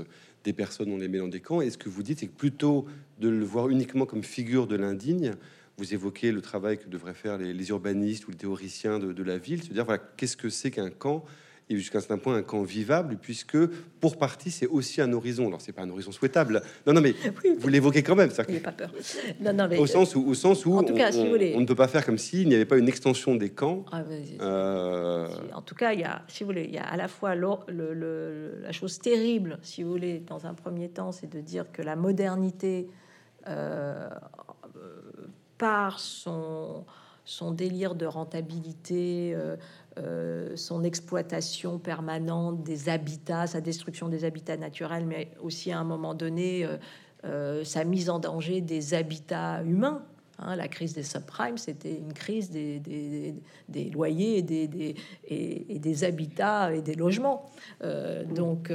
[0.44, 1.60] des personnes, on les met dans des camps.
[1.60, 2.86] Et ce que vous dites, c'est que plutôt
[3.20, 5.32] de le voir uniquement comme figure de l'indigne,
[5.78, 9.38] vous évoquez le travail que devraient faire les, urbanistes ou les théoriciens de, de la
[9.38, 11.24] ville, se dire voilà, qu'est-ce que c'est qu'un camp
[11.68, 13.58] et jusqu'à un certain point un camp vivable, puisque
[14.00, 15.48] pour partie c'est aussi un horizon.
[15.48, 16.62] Alors c'est pas un horizon souhaitable.
[16.86, 17.14] Non, non, mais
[17.58, 18.30] vous l'évoquez quand même.
[18.30, 18.44] Ça.
[18.44, 18.92] pas peur.
[19.40, 19.78] Non, non, mais...
[19.78, 21.54] au sens où, au sens où en tout on, cas, si vous voulez...
[21.56, 23.84] on, ne peut pas faire comme s'il n'y avait pas une extension des camps.
[23.90, 24.02] Ah,
[24.40, 27.08] euh, En tout cas, il y a, si vous voulez, il y a à la
[27.08, 31.40] fois le, le, la chose terrible, si vous voulez, dans un premier temps, c'est de
[31.40, 32.88] dire que la modernité,
[33.48, 34.08] euh,
[35.58, 36.84] par son
[37.26, 39.56] son délire de rentabilité, euh,
[39.98, 45.84] euh, son exploitation permanente des habitats, sa destruction des habitats naturels, mais aussi à un
[45.84, 46.68] moment donné
[47.24, 50.02] euh, sa mise en danger des habitats humains.
[50.38, 50.54] Hein.
[50.54, 53.34] la crise des subprimes, c'était une crise des,
[53.90, 57.50] loyers et, des habitats et des logements.
[58.34, 58.70] donc,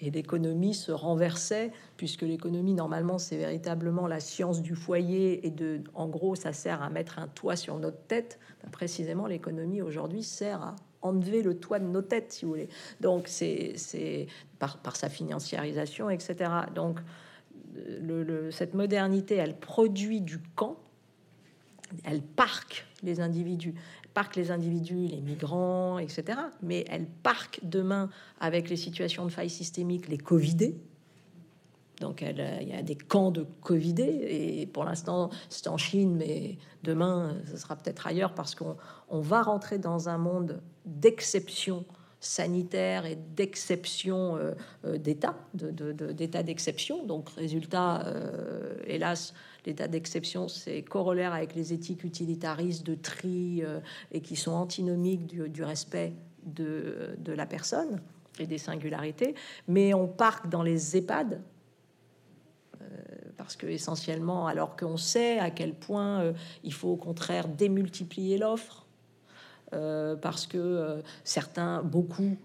[0.00, 5.80] et l'économie se renversait, puisque l'économie, normalement, c'est véritablement la science du foyer, et de,
[5.94, 8.38] en gros, ça sert à mettre un toit sur notre tête.
[8.62, 12.68] Ben, précisément, l'économie aujourd'hui sert à enlever le toit de nos têtes, si vous voulez.
[13.00, 14.26] Donc, c'est
[14.58, 16.50] par, par, sa financiarisation, etc.
[16.74, 17.00] Donc,
[18.50, 20.76] cette modernité, elle produit du camp,
[22.04, 23.74] elle parque les individus
[24.16, 26.38] parque les individus, les migrants, etc.
[26.62, 28.08] Mais elle parque demain
[28.40, 30.80] avec les situations de faille systémique, les Covidés.
[32.00, 34.26] Donc elle, il y a des camps de Covidés
[34.62, 38.78] et pour l'instant c'est en Chine, mais demain ce sera peut-être ailleurs parce qu'on
[39.10, 41.84] on va rentrer dans un monde d'exception
[42.20, 44.38] sanitaire et d'exception
[44.84, 47.04] d'état, d'état d'exception.
[47.04, 48.04] Donc, résultat,
[48.86, 53.62] hélas, l'état d'exception, c'est corollaire avec les éthiques utilitaristes de tri
[54.12, 56.14] et qui sont antinomiques du, respect
[56.44, 58.00] de, la personne
[58.38, 59.34] et des singularités.
[59.68, 61.40] Mais on parque dans les EHPAD
[63.36, 66.32] parce que essentiellement, alors qu'on sait à quel point euh,
[66.64, 68.85] il faut au contraire démultiplier l'offre, euh,
[69.70, 72.36] parce que euh, certains, beaucoup,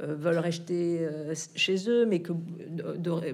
[0.00, 1.08] veulent rester
[1.56, 2.32] chez eux, mais que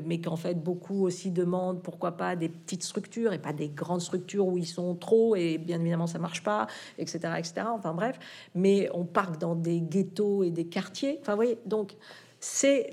[0.06, 4.00] mais qu'en fait beaucoup aussi demandent pourquoi pas des petites structures et pas des grandes
[4.00, 6.66] structures où ils sont trop et bien évidemment ça marche pas,
[6.96, 7.66] etc., etc.
[7.68, 8.18] Enfin bref,
[8.54, 11.18] mais on parque dans des ghettos et des quartiers.
[11.20, 11.96] Enfin, voyez, donc
[12.40, 12.90] c'est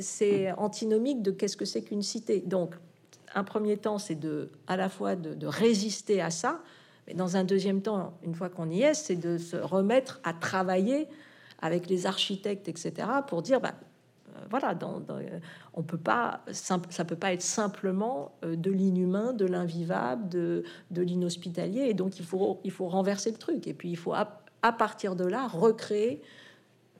[0.00, 2.38] c'est antinomique de qu'est-ce que c'est qu'une cité.
[2.38, 2.76] Donc
[3.34, 6.60] un premier temps, c'est de, à la fois de, résister à ça,
[7.08, 10.34] mais dans un deuxième temps, une fois qu'on y est, c'est de se remettre à
[10.34, 11.08] travailler
[11.60, 13.72] avec les architectes, etc., pour dire, bah,
[14.36, 15.02] euh, voilà, dans,
[15.72, 21.02] on peut pas, ça peut pas être simplement euh, de l'inhumain, de l'invivable, de, de
[21.02, 24.28] l'inhospitalier, et donc il faut, il faut renverser le truc, et puis il faut à,
[24.72, 26.20] partir de là recréer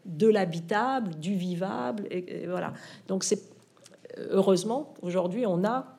[0.06, 2.72] de l'habitable, du vivable, et voilà.
[3.08, 3.42] Donc c'est
[4.30, 5.97] heureusement aujourd'hui on a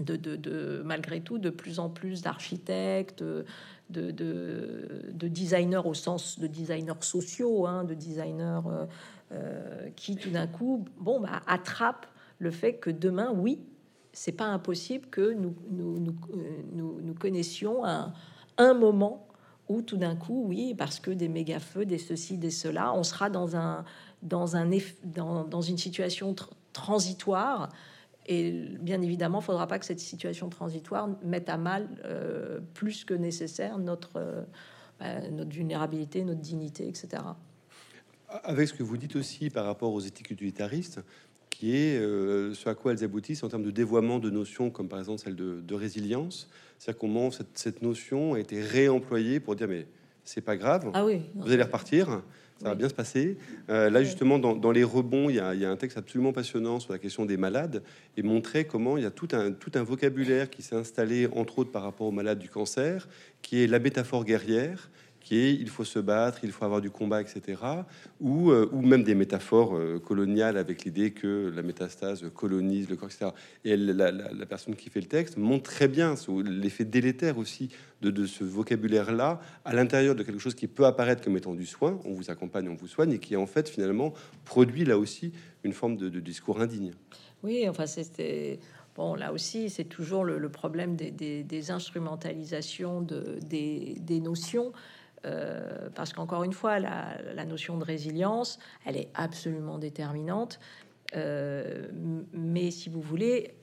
[0.00, 3.44] de, malgré tout de plus en plus d'architectes, de,
[4.10, 8.86] de, designers au sens de designers sociaux, hein, de designers euh,
[9.32, 12.06] euh, qui tout d'un coup, bon, bah, attrapent
[12.38, 13.60] le fait que demain, oui,
[14.12, 15.98] c'est pas impossible que nous, nous,
[16.72, 18.12] nous, connaissions un,
[18.58, 19.28] un moment
[19.68, 23.04] où tout d'un coup, oui, parce que des méga feux, des ceci, des cela, on
[23.04, 23.84] sera dans un
[25.62, 26.34] une situation
[26.72, 27.68] transitoire
[28.32, 32.60] et bien évidemment, il ne faudra pas que cette situation transitoire mette à mal euh,
[32.74, 34.42] plus que nécessaire notre, euh,
[35.00, 37.24] bah, notre vulnérabilité, notre dignité, etc.
[38.28, 41.00] Avec ce que vous dites aussi par rapport aux éthiques utilitaristes,
[41.50, 44.88] qui est euh, ce à quoi elles aboutissent en termes de dévoiement de notions comme
[44.88, 49.66] par exemple celle de, résilience, c'est-à-dire comment cette, cette, notion a été réemployée pour dire
[49.66, 49.88] mais
[50.22, 52.22] c'est pas grave, ah oui, vous allez repartir,
[52.60, 53.38] ça va bien se passer.
[53.70, 56.98] Euh, là, justement, dans, les rebonds, il y, a, un texte absolument passionnant sur la
[56.98, 57.82] question des malades
[58.16, 61.60] et montrer comment il y a tout un, tout un vocabulaire qui s'est installé, entre
[61.60, 63.08] autres par rapport aux malades du cancer,
[63.40, 64.90] qui est la métaphore guerrière
[65.30, 67.60] il faut se battre, il faut avoir du combat, etc.
[68.20, 72.96] Ou, euh, ou même des métaphores euh, coloniales avec l'idée que la métastase colonise le
[72.96, 73.30] corps, etc.
[73.64, 74.12] Et la,
[74.46, 76.14] personne qui fait le texte montre très bien
[76.44, 77.70] l'effet délétère aussi
[78.02, 81.98] de, ce vocabulaire-là à l'intérieur de quelque chose qui peut apparaître comme étant du soin,
[82.04, 84.12] on vous accompagne, on vous soigne, et qui en fait finalement
[84.44, 86.92] produit là aussi une forme de, discours indigne.
[87.42, 88.58] Oui, enfin c'était...
[88.96, 94.72] Bon, là aussi, c'est toujours le, problème des, instrumentalisations de, des, des, notions.
[95.26, 100.58] Euh, parce qu'encore une fois, la, notion de résilience, elle est absolument déterminante.
[101.16, 101.88] Euh,
[102.32, 103.54] mais si vous voulez,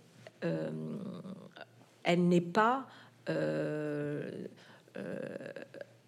[0.43, 0.69] euh,
[2.03, 2.85] elle n'est pas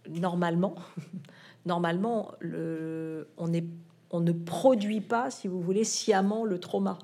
[0.07, 0.75] normalement.
[1.65, 3.65] normalement, le, on, est,
[4.11, 6.99] on ne produit pas, si vous voulez, sciemment le trauma.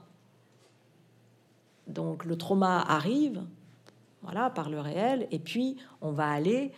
[1.87, 3.43] Donc le trauma arrive,
[4.21, 6.71] voilà, par le réel, et puis on va aller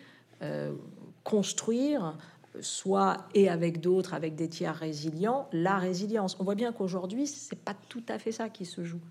[1.27, 2.17] construire,
[2.61, 6.37] soit et avec d'autres, avec des tiers résilients, la résilience.
[6.39, 9.01] On voit bien qu'aujourd'hui, c'est pas tout à fait ça qui se joue.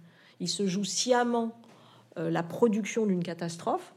[0.40, 1.60] Il se joue sciemment
[2.16, 3.94] euh, la production d'une catastrophe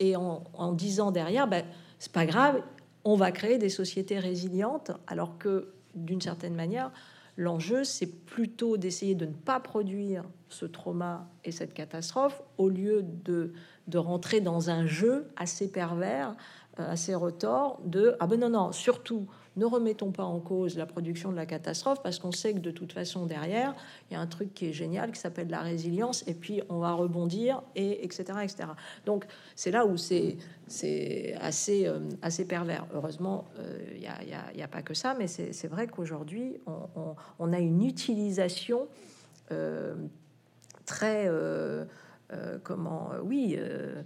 [0.00, 1.64] et en, disant derrière, ben,
[2.00, 2.60] c'est pas grave,
[3.04, 6.92] on va créer des sociétés résilientes, alors que d'une certaine manière,
[7.36, 13.02] l'enjeu, c'est plutôt d'essayer de ne pas produire ce trauma et cette catastrophe au lieu
[13.02, 13.52] de,
[13.88, 16.36] de rentrer dans un jeu assez pervers
[16.80, 20.86] euh, assez retors de ah ben non non surtout ne remettons pas en cause la
[20.86, 23.76] production de la catastrophe parce qu'on sait que de toute façon derrière
[24.10, 26.78] il y a un truc qui est génial qui s'appelle la résilience et puis on
[26.78, 28.68] va rebondir et etc etc
[29.06, 32.86] donc c'est là où c'est c'est assez euh, assez pervers.
[32.94, 37.14] Heureusement euh, il n'y a, y a, pas que ça mais c'est vrai qu'aujourd'hui on,
[37.38, 38.88] on, a une utilisation
[40.86, 41.30] très
[42.62, 44.02] comment oui euh,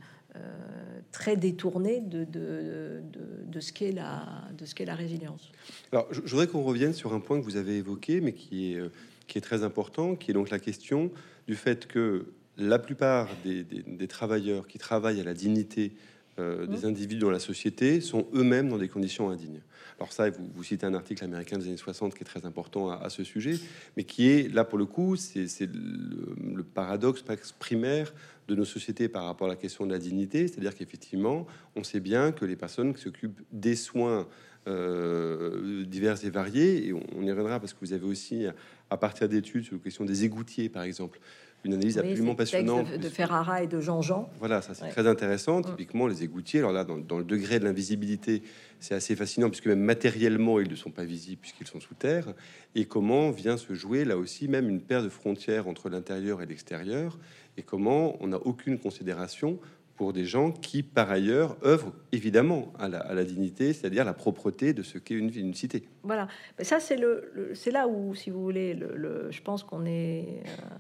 [1.13, 3.03] très détourné de, de,
[3.47, 4.25] de, ce qu'est la,
[4.57, 5.51] de ce qu'est la résilience.
[5.93, 8.77] Alors, je, voudrais qu'on revienne sur un point que vous avez évoqué, mais qui est,
[8.77, 8.91] euh,
[9.27, 11.11] qui est très important, qui est donc la question
[11.47, 15.93] du fait que la plupart des, des, travailleurs qui travaillent à la dignité
[16.39, 16.89] euh, des mmh.
[16.89, 19.61] individus dans la société sont eux-mêmes dans des conditions indignes.
[19.99, 22.91] Alors ça, vous, vous, citez un article américain des années 60 qui est très important
[22.91, 23.59] à, ce sujet,
[23.97, 27.25] mais qui est là pour le coup, c'est le, le, paradoxe
[27.59, 28.13] primaire
[28.47, 30.49] de nos sociétés par rapport à la question de la dignité.
[30.49, 34.27] C'est-à-dire qu'effectivement, on sait bien que les personnes qui s'occupent des soins
[34.69, 38.45] euh, divers et variés, et on, y reviendra parce que vous avez aussi,
[38.91, 41.21] à partir d'études sur la question des égoutiers, par exemple,
[41.65, 44.31] une analyse absolument passionnante de, Ferrara et de Jean-Jean.
[44.39, 45.61] Voilà, ça c'est très intéressant.
[45.61, 45.65] Mm.
[45.65, 48.43] Typiquement, les égoutiers, alors là, dans, le degré de l'invisibilité,
[48.81, 52.33] c'est assez fascinant puisque même matériellement, ils ne sont pas visibles puisqu'ils sont sous terre.
[52.75, 56.47] Et comment vient se jouer là aussi même une paire de frontières entre l'intérieur et
[56.47, 57.19] l'extérieur,
[57.57, 59.59] et comment on n'a aucune considération
[59.99, 64.85] pour des gens qui, par ailleurs, œuvrent évidemment à la, dignité, c'est-à-dire la propreté de
[64.85, 65.89] ce qu'est une, une cité.
[66.05, 66.29] Voilà,
[66.61, 70.77] ça c'est le, c'est là où, si vous voulez, le, je pense qu'on est euh,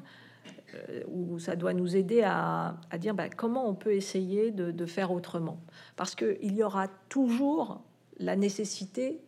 [1.08, 5.60] où ça doit nous aider à, dire bah, comment on peut essayer de, faire autrement.
[5.96, 7.82] Parce qu'il y aura toujours
[8.18, 9.20] la nécessité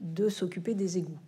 [0.00, 1.20] de s'occuper des égouts.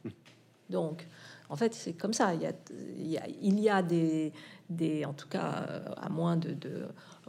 [0.71, 1.07] Donc,
[1.49, 2.35] en fait, c'est comme ça.
[2.35, 4.33] Il y a, il y a, des,
[4.71, 5.67] des, en tout cas,
[5.97, 6.57] à moins de,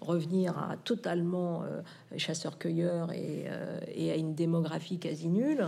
[0.01, 1.81] revenir à totalement euh,
[2.17, 5.65] chasseurs-cueilleurs et, euh, et, à une démographie quasi nulle,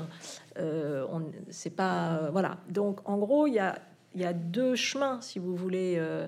[0.57, 2.57] on c'est pas voilà.
[2.69, 3.79] Donc, en gros, il y a
[4.15, 6.27] il y a deux chemins, si vous voulez, euh,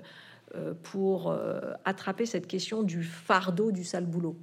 [0.54, 4.36] euh, pour euh, attraper cette question du fardeau du sale boulot.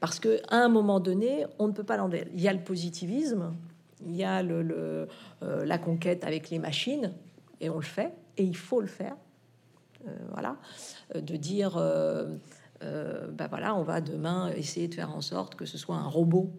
[0.00, 2.26] Parce que à un moment donné, on ne peut pas l'enlever.
[2.34, 3.54] Il y a le positivisme,
[4.04, 5.06] il y a le,
[5.40, 7.12] la conquête avec les machines,
[7.60, 9.14] et on le fait, et il faut le faire.
[10.32, 10.56] voilà,
[11.14, 11.76] de dire,
[12.80, 16.50] ben voilà, on va demain essayer de faire en sorte que ce soit un robot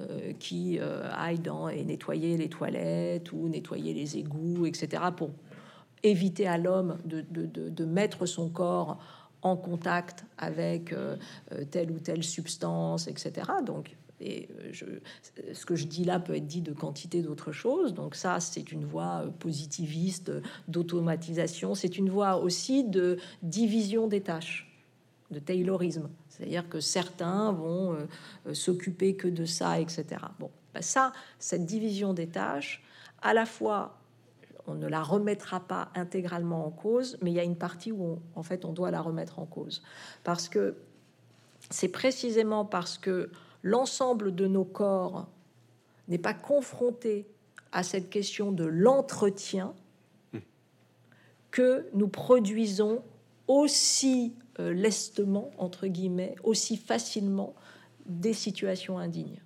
[0.00, 5.30] euh, qui euh, aille dans et nettoyer les toilettes ou nettoyer les égouts, etc., pour
[6.02, 8.98] éviter à l'homme de, de, de, mettre son corps
[9.42, 11.16] en contact avec euh,
[11.70, 13.50] telle ou telle substance, etc.
[13.66, 14.84] Donc, et je,
[15.52, 17.92] ce que je dis là peut être dit de quantité d'autres choses.
[17.94, 20.32] Donc ça, c'est une voie positiviste
[20.68, 21.74] d'automatisation.
[21.74, 24.70] C'est une voie aussi de division des tâches,
[25.30, 26.08] de taylorisme.
[26.40, 28.06] C'est-à-dire que certains vont euh,
[28.46, 30.06] euh, s'occuper que de ça, etc.
[30.38, 32.82] Bon, ben ça, cette division des tâches,
[33.20, 33.98] à la fois,
[34.66, 38.20] on ne la remettra pas intégralement en cause, mais il y a une partie où,
[38.34, 39.82] en fait, on doit la remettre en cause.
[40.24, 40.76] Parce que
[41.68, 43.30] c'est précisément parce que
[43.62, 45.28] l'ensemble de nos corps
[46.08, 47.26] n'est pas confronté
[47.70, 49.74] à cette question de l'entretien
[51.50, 53.02] que nous produisons
[53.46, 57.54] aussi euh, lestement, entre guillemets, aussi facilement
[58.06, 59.40] des situations indignes.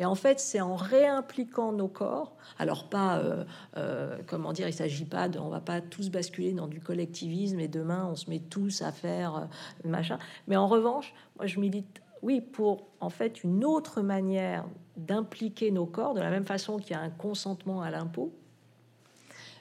[0.00, 3.44] Et en fait, c'est en réimpliquant nos corps, alors pas, euh,
[3.76, 7.60] euh, comment dire, il s'agit pas de, on va pas tous basculer dans du collectivisme
[7.60, 9.48] et demain on se met tous à faire
[9.84, 10.18] machin.
[10.48, 14.64] Mais en revanche, moi je milite, oui, pour en fait une autre manière
[14.96, 18.32] d'impliquer nos corps, de la même façon qu'il y a un consentement à l'impôt,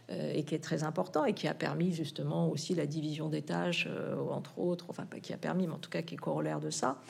[0.09, 3.87] et qui est très important et qui a permis justement aussi la division des tâches,
[3.89, 6.59] euh, entre autres, enfin pas qui a permis, mais en tout cas qui est corollaire
[6.59, 7.01] de ça.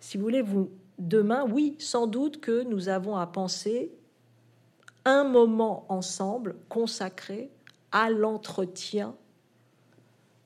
[0.00, 3.92] Si vous voulez, vous demain, oui, sans doute que nous avons à penser
[5.04, 7.50] un moment ensemble consacré
[7.90, 9.14] à l'entretien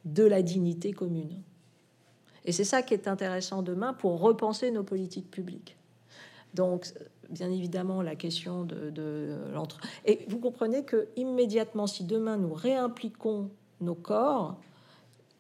[0.05, 1.43] de la dignité commune.
[2.45, 5.77] Et c'est ça qui est intéressant demain pour repenser nos politiques publiques.
[6.55, 6.87] Donc,
[7.31, 9.81] bien évidemment la question de, l'entre.
[10.05, 13.51] Et vous comprenez que immédiatement, si demain nous réimpliquons
[13.81, 14.59] nos corps,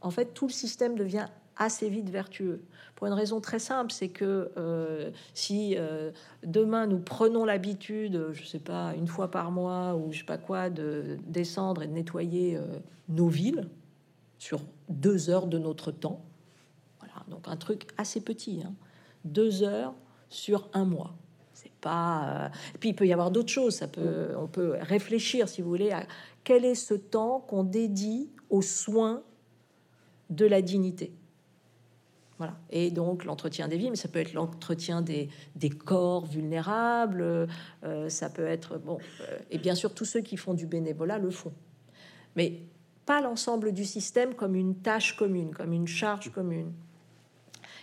[0.00, 1.26] en fait, tout le système devient
[1.56, 2.62] assez vite vertueux.
[2.94, 6.12] Pour une raison très simple, c'est que euh, si euh,
[6.44, 10.38] demain nous prenons l'habitude, je sais pas, une fois par mois ou je sais pas
[10.38, 12.62] quoi, de descendre et de nettoyer euh,
[13.08, 13.68] nos villes
[14.38, 14.60] sur
[14.90, 16.24] deux heures de notre temps,
[16.98, 18.74] voilà, donc un truc assez petit, hein,
[19.24, 19.94] deux heures
[20.28, 21.16] sur un mois.
[21.86, 23.76] Euh, et puis il peut y avoir d'autres choses.
[23.76, 26.06] Ça peut, on peut réfléchir, si vous voulez, à
[26.44, 29.22] quel est ce temps qu'on dédie aux soins
[30.30, 31.12] de la dignité.
[32.38, 32.54] Voilà.
[32.70, 37.48] Et donc l'entretien des vies, mais ça peut être l'entretien des, des, corps vulnérables,
[37.84, 41.18] euh, ça peut être bon, euh, et bien sûr tous ceux qui font du bénévolat
[41.18, 41.54] le font,
[42.34, 42.60] mais
[43.06, 46.72] pas l'ensemble du système comme une tâche commune, comme une charge commune.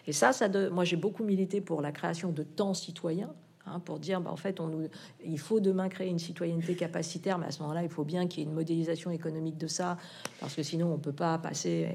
[0.05, 3.33] Et ça, ça de, moi j'ai beaucoup milité pour la création de temps citoyens,
[3.65, 4.89] Hein, pour dire, bah, en fait, on nous,
[5.23, 8.39] il faut demain créer une citoyenneté capacitaire, mais à ce moment-là, il faut bien qu'il
[8.39, 9.97] y ait une modélisation économique de ça,
[10.41, 11.87] parce que sinon, on peut pas passer.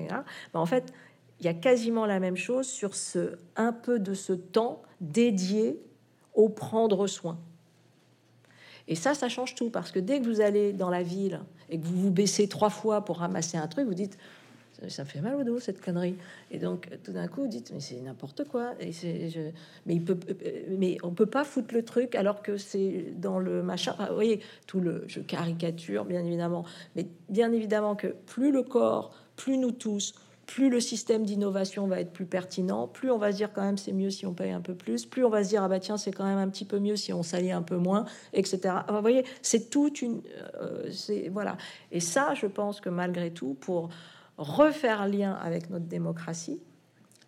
[0.54, 0.94] En fait,
[1.40, 5.78] il y a quasiment la même chose sur ce un peu de ce temps dédié
[6.34, 7.38] au prendre soin.
[8.86, 11.78] Et ça, ça change tout, parce que dès que vous allez dans la ville et
[11.78, 14.16] que vous vous baissez trois fois pour ramasser un truc, vous dites
[14.86, 16.16] ça fait mal au dos cette connerie.
[16.50, 18.74] Et donc tout d'un coup, vous dites mais c'est n'importe quoi.
[18.80, 19.30] Et c'est,
[19.86, 20.18] mais il peut,
[20.70, 23.94] mais on peut pas foutre le truc alors que c'est dans le machin.
[24.08, 26.64] vous voyez tout le, je caricature bien évidemment,
[26.96, 30.14] mais bien évidemment que plus le corps, plus nous tous,
[30.48, 33.76] plus le système d'innovation va être plus pertinent, plus on va se dire quand même
[33.76, 35.78] c'est mieux si on paye un peu plus, plus on va se dire ah bah
[35.78, 38.74] tiens c'est quand même un petit peu mieux si on s'allie un peu moins, etc.
[38.88, 40.22] vous voyez, c'est toute une,
[40.60, 41.58] euh, c'est voilà.
[41.92, 43.90] Et ça, je pense que malgré tout, pour
[44.38, 46.62] refaire lien avec notre démocratie,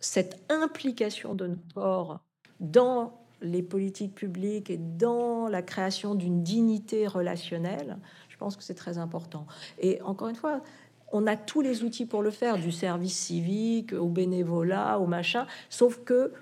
[0.01, 2.21] cette implication de notre corps
[2.61, 7.99] dans les politiques publiques et dans la création d'une dignité relationnelle,
[8.29, 9.47] je pense que c'est très important.
[9.79, 10.63] Et encore une fois,
[11.13, 15.47] on a tous les outils pour le faire, du service civique au bénévolat, au machin,
[15.69, 16.33] sauf que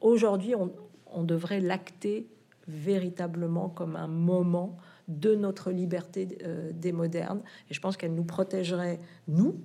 [0.00, 2.28] aujourd'hui, on, devrait l'acter
[2.66, 4.76] véritablement comme un moment
[5.08, 7.42] de notre liberté euh, des modernes.
[7.70, 9.60] Et je pense qu'elle nous protégerait, nous,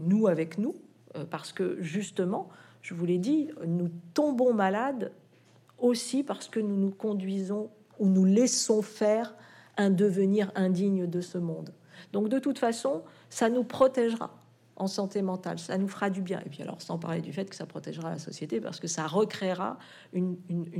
[0.00, 0.74] nous avec nous,
[1.16, 2.48] euh, parce que justement,
[2.82, 5.12] je vous l'ai dit, nous tombons malades
[5.78, 9.34] aussi parce que nous nous conduisons ou nous laissons faire
[9.76, 11.72] un devenir indigne de ce monde.
[12.12, 14.30] Donc de toute façon, ça nous protégera
[14.76, 16.40] en santé mentale, ça nous fera du bien.
[16.44, 19.06] Et puis alors, sans parler du fait que ça protégera la société, parce que ça
[19.06, 19.78] recréera
[20.12, 20.36] une,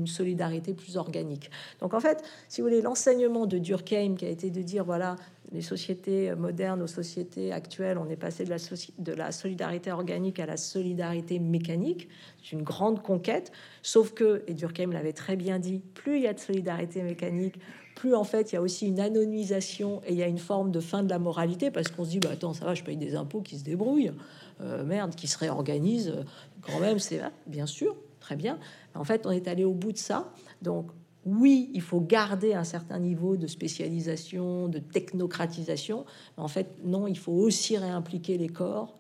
[0.07, 1.51] solidarité plus organique.
[1.80, 5.16] Donc en fait, si vous voulez, l'enseignement de Durkheim, qui a été de dire, voilà,
[5.53, 8.57] les sociétés modernes aux sociétés actuelles, on est passé de la,
[8.99, 12.09] de la solidarité organique à la solidarité mécanique,
[12.42, 16.28] c'est une grande conquête, sauf que, et Durkheim l'avait très bien dit, plus il y
[16.28, 17.59] a de solidarité mécanique,
[17.97, 20.70] plus en fait il y a aussi une anonymisation et il y a une forme
[20.70, 22.97] de fin de la moralité parce qu'on se dit bah attends ça va je paye
[22.97, 24.12] des impôts qui se débrouillent.
[24.61, 26.14] Euh, merde qui se réorganisent
[26.62, 28.59] quand même c'est bien sûr très bien.
[28.94, 30.30] En fait on est allé au bout de ça.
[30.62, 30.86] Donc
[31.26, 36.07] oui, il faut garder un certain niveau de spécialisation, de technocratisation.
[36.36, 38.94] Mais en fait, non, il faut aussi réimpliquer les corps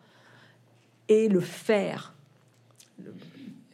[1.08, 2.14] et le faire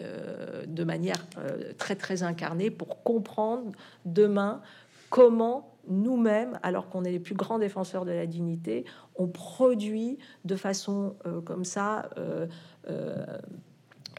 [0.03, 3.73] euh, de manière euh, très très incarnée pour comprendre
[4.05, 4.61] demain
[5.13, 10.57] comment nous-mêmes, alors qu'on est les plus grands défenseurs de la dignité, on produit de
[10.57, 12.47] façon euh, comme ça euh,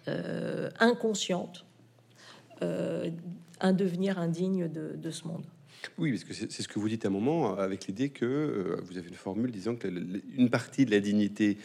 [0.08, 1.66] euh, inconsciente
[3.60, 5.44] un devenir indigne de, ce monde.
[5.98, 8.98] Oui, parce que c'est ce que vous dites à un moment, avec l'idée que vous
[8.98, 9.90] avez une formule disant que
[10.38, 11.58] une partie de la dignité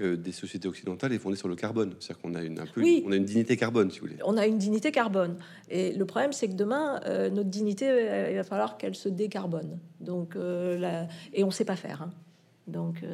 [0.00, 1.94] euh, des sociétés occidentales est fondée sur le carbone.
[2.00, 4.18] C'est-à-dire qu'on a une, un peu, on a une dignité carbone, si vous voulez.
[4.24, 5.36] On a une dignité carbone.
[5.68, 9.08] Et le problème, c'est que demain, euh, notre dignité, euh, il va falloir qu'elle se
[9.08, 9.78] décarbone.
[10.00, 12.02] Donc, et on ne sait pas faire.
[12.02, 12.10] Hein.
[12.66, 13.04] Donc,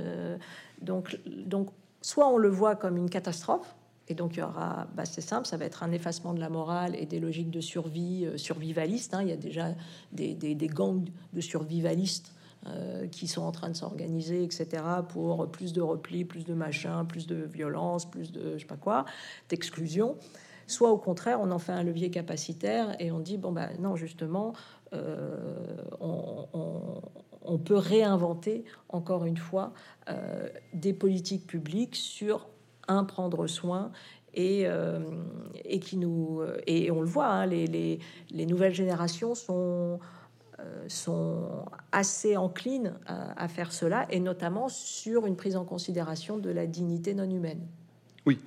[0.80, 1.68] donc, donc,
[2.00, 3.76] soit on le voit comme une catastrophe,
[4.08, 6.48] et donc il y aura, bah, c'est simple, ça va être un effacement de la
[6.48, 9.12] morale et des logiques de survie survivalistes.
[9.12, 9.22] Hein.
[9.22, 9.74] Il y a déjà
[10.12, 12.32] des, des, des gangs de survivalistes
[12.66, 14.66] euh, qui sont en train de s'organiser, etc.,
[15.08, 18.76] pour plus de repli, plus de machin, plus de violence, plus de je sais pas
[18.76, 19.06] quoi,
[19.48, 20.18] d'exclusion.
[20.66, 23.96] Soit au contraire, on en fait un levier capacitaire et on dit bon ben non
[23.96, 24.52] justement,
[24.92, 25.38] euh,
[26.00, 29.72] on, peut réinventer encore une fois
[30.10, 32.46] euh, des politiques publiques sur
[32.88, 33.90] un prendre soin
[34.34, 34.66] et,
[35.64, 38.00] et qui nous et on le voit, hein, les, les,
[38.30, 39.98] les nouvelles générations sont
[40.88, 46.66] sont assez enclines à, faire cela, et notamment sur une prise en considération de la
[46.66, 47.60] dignité non humaine.
[48.26, 48.38] Oui.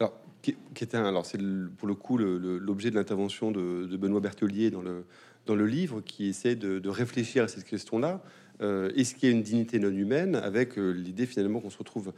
[0.00, 0.12] Alors,
[0.42, 1.38] qui, était un, alors c'est
[1.76, 5.04] pour le coup l'objet de l'intervention de, Benoît Berthelier dans le,
[5.46, 8.22] dans le livre, qui essaie de, réfléchir à cette question-là.
[8.60, 11.78] Euh, est-ce qu'il y a une dignité non humaine avec euh, l'idée finalement qu'on se
[11.78, 12.12] retrouve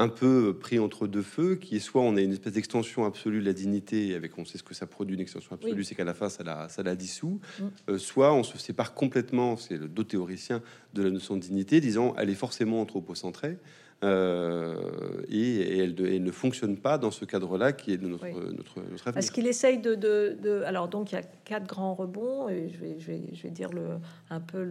[0.00, 3.40] un peu pris entre deux feux, qui est soit on a une espèce d'extension absolue
[3.40, 6.04] de la dignité, avec on sait ce que ça produit une extension absolue, c'est qu'à
[6.04, 7.64] la fin ça la, ça la dissout, mm.
[7.90, 10.62] euh, soit on se sépare complètement, c'est le dos théoricien
[10.94, 13.58] de la notion de dignité, disant elle est forcément anthropocentrée,
[14.02, 15.94] euh, et, elle,
[16.24, 19.78] ne fonctionne pas dans ce cadre-là qui est de notre, notre, notre Parce qu'il essaye
[19.78, 23.22] de, de, Alors, donc, il y a quatre grands rebonds, et je vais, je vais,
[23.32, 23.98] je vais dire le,
[24.30, 24.66] un peu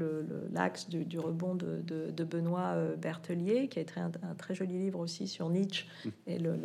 [0.51, 4.79] l'axe du, du, rebond de, de, Benoît euh, Berthelier, qui a écrit un, très joli
[4.79, 5.85] livre aussi sur Nietzsche
[6.25, 6.55] et le,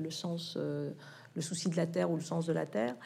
[0.00, 0.90] le, sens, euh,
[1.34, 2.96] le souci de la terre ou le sens de la terre.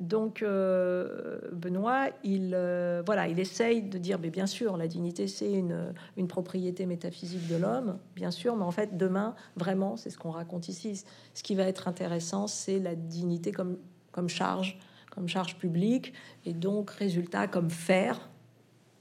[0.00, 5.28] Donc euh, Benoît, il euh, voilà, il essaye de dire, mais bien sûr, la dignité
[5.28, 10.10] c'est une, une, propriété métaphysique de l'homme, bien sûr, mais en fait demain, vraiment, c'est
[10.10, 11.04] ce qu'on raconte ici.
[11.32, 13.78] Ce qui va être intéressant, c'est la dignité comme
[14.14, 14.78] comme charge,
[15.10, 16.12] comme charge publique,
[16.44, 18.30] et donc résultat comme faire,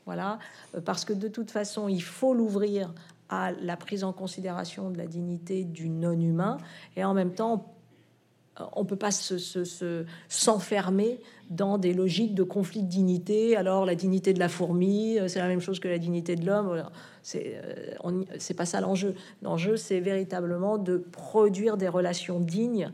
[0.05, 0.39] voilà,
[0.75, 2.93] euh, parce que de toute façon, il faut l'ouvrir
[3.29, 6.57] à la prise en considération de la dignité du non-humain,
[6.95, 7.72] et en même temps
[8.75, 9.09] on peut pas
[10.29, 13.55] s'enfermer dans des logiques de conflit de dignité.
[13.55, 16.45] Alors la dignité de la fourmi, euh, c'est la même chose que la dignité de
[16.45, 16.83] l'homme.
[17.23, 19.15] C'est euh, c'est pas ça l'enjeu.
[19.41, 22.91] L'enjeu, c'est véritablement de produire des relations dignes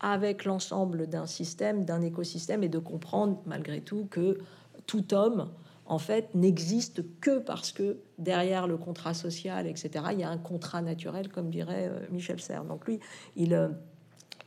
[0.00, 4.38] avec l'ensemble d'un système, d'un écosystème, et de comprendre malgré tout que
[4.86, 5.48] tout homme
[5.86, 10.38] en fait, n'existe que parce que derrière le contrat social, etc., il y a un
[10.38, 12.64] contrat naturel, comme dirait euh, Michel Serres.
[12.64, 13.00] Donc lui,
[13.36, 13.68] il, euh,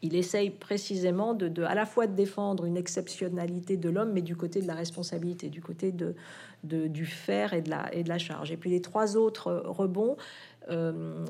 [0.02, 4.36] il essaye précisément de, à la fois de défendre une exceptionnalité de l'homme, mais du
[4.36, 6.16] côté de la responsabilité, du côté de,
[6.64, 8.52] du faire et de, la, et de la charge.
[8.52, 10.18] Et puis les trois autres rebonds,
[10.70, 11.26] euh,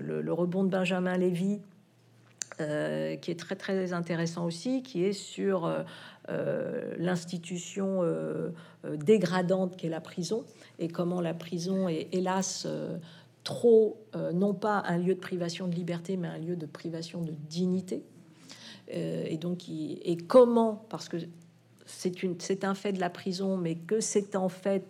[0.00, 1.60] le, rebond de Benjamin Lévy,
[2.58, 5.70] qui est très très intéressant aussi, qui est sur
[6.28, 8.48] euh, l'institution euh,
[8.84, 10.44] euh, dégradante qu'est la prison
[10.80, 12.66] et comment la prison est hélas
[13.46, 17.30] trop, non pas un lieu de privation de liberté, mais un lieu de privation de
[17.48, 18.02] dignité.
[18.88, 21.16] et donc, et comment, parce que
[21.86, 24.84] c'est un fait de la prison, mais que c'est en fait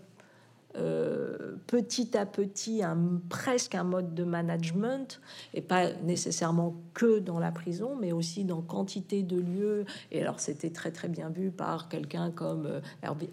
[0.77, 5.21] euh, petit à petit un, presque un mode de management,
[5.55, 9.85] et pas nécessairement que dans la prison, mais aussi dans quantité de lieux.
[10.11, 12.81] Et alors c'était très très bien vu par quelqu'un comme euh,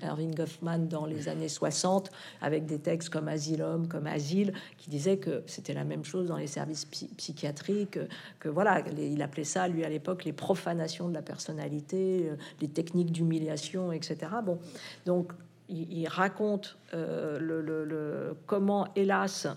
[0.01, 5.17] Erving Goffman dans les années 60, avec des textes comme Asylum, comme Asile, qui disait
[5.17, 7.99] que c'était la même chose dans les services psychiatriques,
[8.39, 12.67] que, voilà, il appelait ça lui à l'époque les profanations de la personnalité, euh, les
[12.67, 14.17] techniques d'humiliation, etc.
[14.43, 14.59] Bon,
[15.05, 15.33] donc
[15.69, 19.47] il, raconte euh, le, comment, hélas,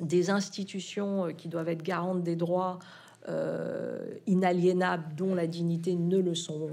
[0.00, 2.78] des institutions euh, qui doivent être garantes des droits
[3.28, 6.68] euh, inaliénables, dont la dignité, ne le sont,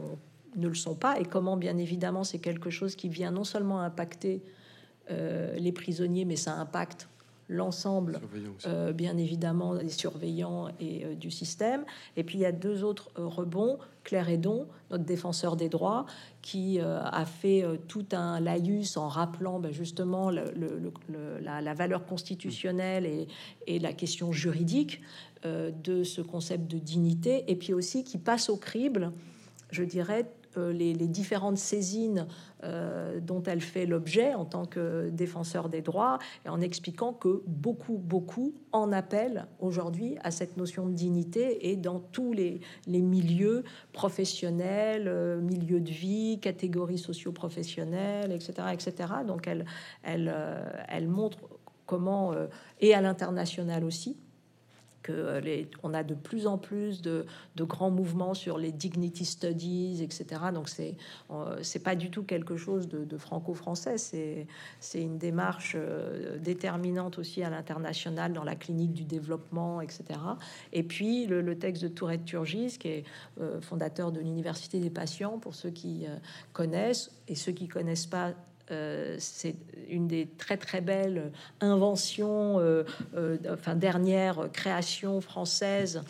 [0.56, 3.82] ne le sont pas, et comment, bien évidemment, c'est quelque chose qui vient non seulement
[3.82, 4.42] impacter
[5.58, 7.10] les prisonniers, mais ça impacte
[7.52, 8.20] l'ensemble,
[8.66, 11.84] euh, bien évidemment, des surveillants et euh, du système.
[12.16, 13.78] Et puis il y a deux autres euh, rebonds.
[14.04, 16.08] Claire Edon, notre défenseur des droits,
[16.42, 23.28] qui a fait tout un laïus en rappelant ben, justement la, valeur constitutionnelle et,
[23.68, 25.04] et, la question juridique
[25.46, 29.12] de ce concept de dignité, et puis aussi qui passe au crible,
[29.70, 30.26] je dirais,
[30.58, 32.28] euh, les, différentes saisines
[32.64, 37.44] euh, dont elle fait l'objet en tant que défenseur des droits, et en expliquant que
[37.48, 43.64] beaucoup, beaucoup en appellent aujourd'hui à cette notion de dignité et dans tous les, milieux
[43.94, 49.14] professionnels, euh, milieux de vie, catégories socio-professionnelles, etc., etc.
[49.26, 51.38] Donc elle, montre
[51.86, 52.34] comment,
[52.80, 54.18] et à l'international aussi,
[55.10, 57.26] euh, les, on a de plus en plus de,
[57.58, 60.42] grands mouvements sur les dignity studies, etc.
[60.54, 60.96] Donc c'est
[61.32, 63.98] euh, c'est pas du tout quelque chose de, franco-français.
[63.98, 64.48] C'est
[64.80, 70.20] c'est une démarche euh, déterminante aussi à l'international dans la clinique du développement, etc.
[70.74, 73.04] Et puis le, texte de Tourette Turgis, qui est
[73.62, 76.06] fondateur de l'université des patients, pour ceux qui
[76.54, 78.34] connaissent et ceux qui connaissent pas
[78.72, 79.56] euh, c'est
[79.90, 82.84] une des très très belles inventions, euh,
[83.16, 86.04] euh, enfin dernière création française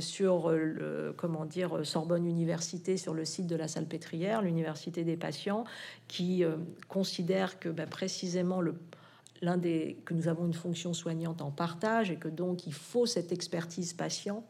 [0.00, 5.62] sur le, comment dire Sorbonne Université sur le site de la Salpêtrière, l'université des patients,
[6.08, 6.42] qui
[6.88, 8.74] considère que bah, précisément le
[9.40, 13.06] l'un des que nous avons une fonction soignante en partage et que donc il faut
[13.06, 14.44] cette expertise patient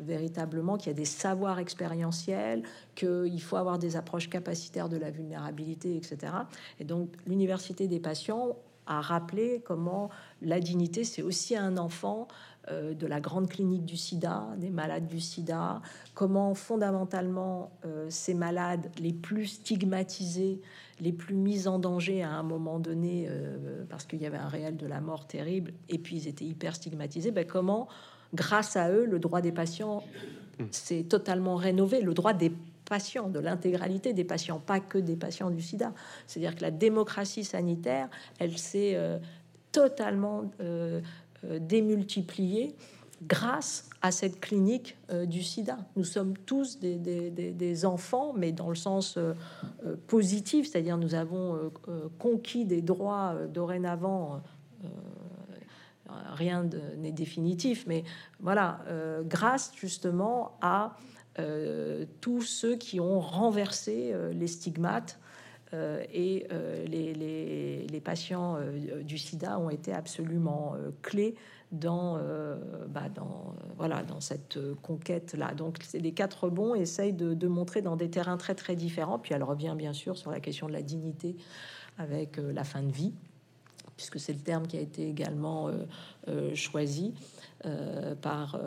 [0.00, 2.62] véritablement qu'il y a des savoirs expérientiels,
[2.94, 6.32] qu'il faut avoir des approches capacitaires de la vulnérabilité, etc.
[6.80, 10.10] Et donc l'université des patients a rappelé comment
[10.42, 12.28] la dignité, c'est aussi un enfant
[12.70, 15.80] euh, de la grande clinique du sida, des malades du sida,
[16.14, 20.60] comment fondamentalement euh, ces malades les plus stigmatisés,
[21.00, 24.48] les plus mis en danger à un moment donné, euh, parce qu'il y avait un
[24.48, 27.88] réel de la mort terrible, et puis ils étaient hyper stigmatisés, ben comment
[28.32, 30.02] grâce à eux, le droit des patients
[30.70, 32.52] s'est totalement rénové, le droit des
[32.84, 35.92] patients, de l'intégralité des patients, pas que des patients du sida.
[36.26, 38.08] C'est-à-dire que la démocratie sanitaire,
[38.38, 39.18] elle s'est euh,
[39.72, 41.00] totalement euh,
[41.44, 42.74] euh, démultipliée
[43.22, 45.78] grâce à cette clinique du sida.
[45.96, 49.18] Nous sommes tous des, enfants, mais dans le sens
[50.08, 51.70] positif, c'est-à-dire nous avons
[52.18, 54.42] conquis des droits dorénavant
[56.08, 58.04] rien n'est définitif, mais
[58.40, 60.96] voilà, euh, grâce justement à
[61.38, 65.18] euh, tous ceux qui ont renversé euh, les stigmates
[66.12, 66.46] et
[66.86, 68.58] les, patients
[69.02, 71.34] du sida ont été absolument clés
[71.72, 72.16] dans,
[72.86, 75.52] bah, dans, voilà, dans cette conquête-là.
[75.54, 79.34] Donc les quatre bons essayent de, de, montrer dans des terrains très très différents, puis
[79.34, 81.34] elle revient bien sûr sur la question de la dignité
[81.98, 83.12] avec la fin de vie
[83.96, 85.84] puisque c'est le terme qui a été également euh,
[86.28, 87.14] euh, choisi
[87.66, 88.60] euh, par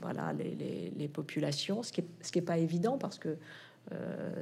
[0.00, 3.36] voilà, les, populations, ce qui n'est ce qui est pas évident parce que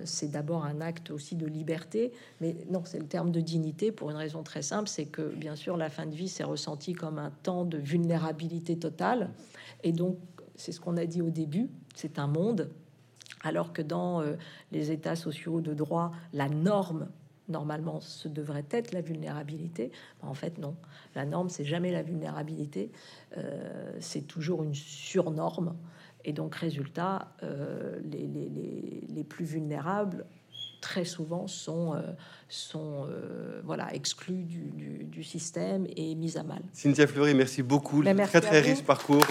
[0.02, 4.10] c'est d'abord un acte aussi de liberté, mais non, c'est le terme de dignité pour
[4.10, 7.20] une raison très simple, c'est que bien sûr la fin de vie s'est ressentie comme
[7.20, 9.30] un temps de vulnérabilité totale,
[9.84, 10.18] et donc
[10.56, 12.70] c'est ce qu'on a dit au début, c'est un monde,
[13.44, 14.24] alors que dans
[14.72, 17.06] les États sociaux de droit, la norme
[17.48, 19.90] normalement ce devrait être la vulnérabilité.
[20.22, 20.76] En fait, non.
[21.14, 22.90] La norme, c'est jamais la vulnérabilité,
[23.36, 25.76] euh, c'est toujours une surnorme.
[26.24, 30.26] Et donc, résultat, euh, les, les, les, les, plus vulnérables,
[30.80, 32.02] très souvent, sont, euh,
[32.48, 33.08] sont
[33.64, 36.62] voilà, exclus du, du, du, système et mis à mal.
[36.72, 38.02] Cynthia Fleury, merci beaucoup.
[38.02, 39.24] Ben, merci très, très riche parcours.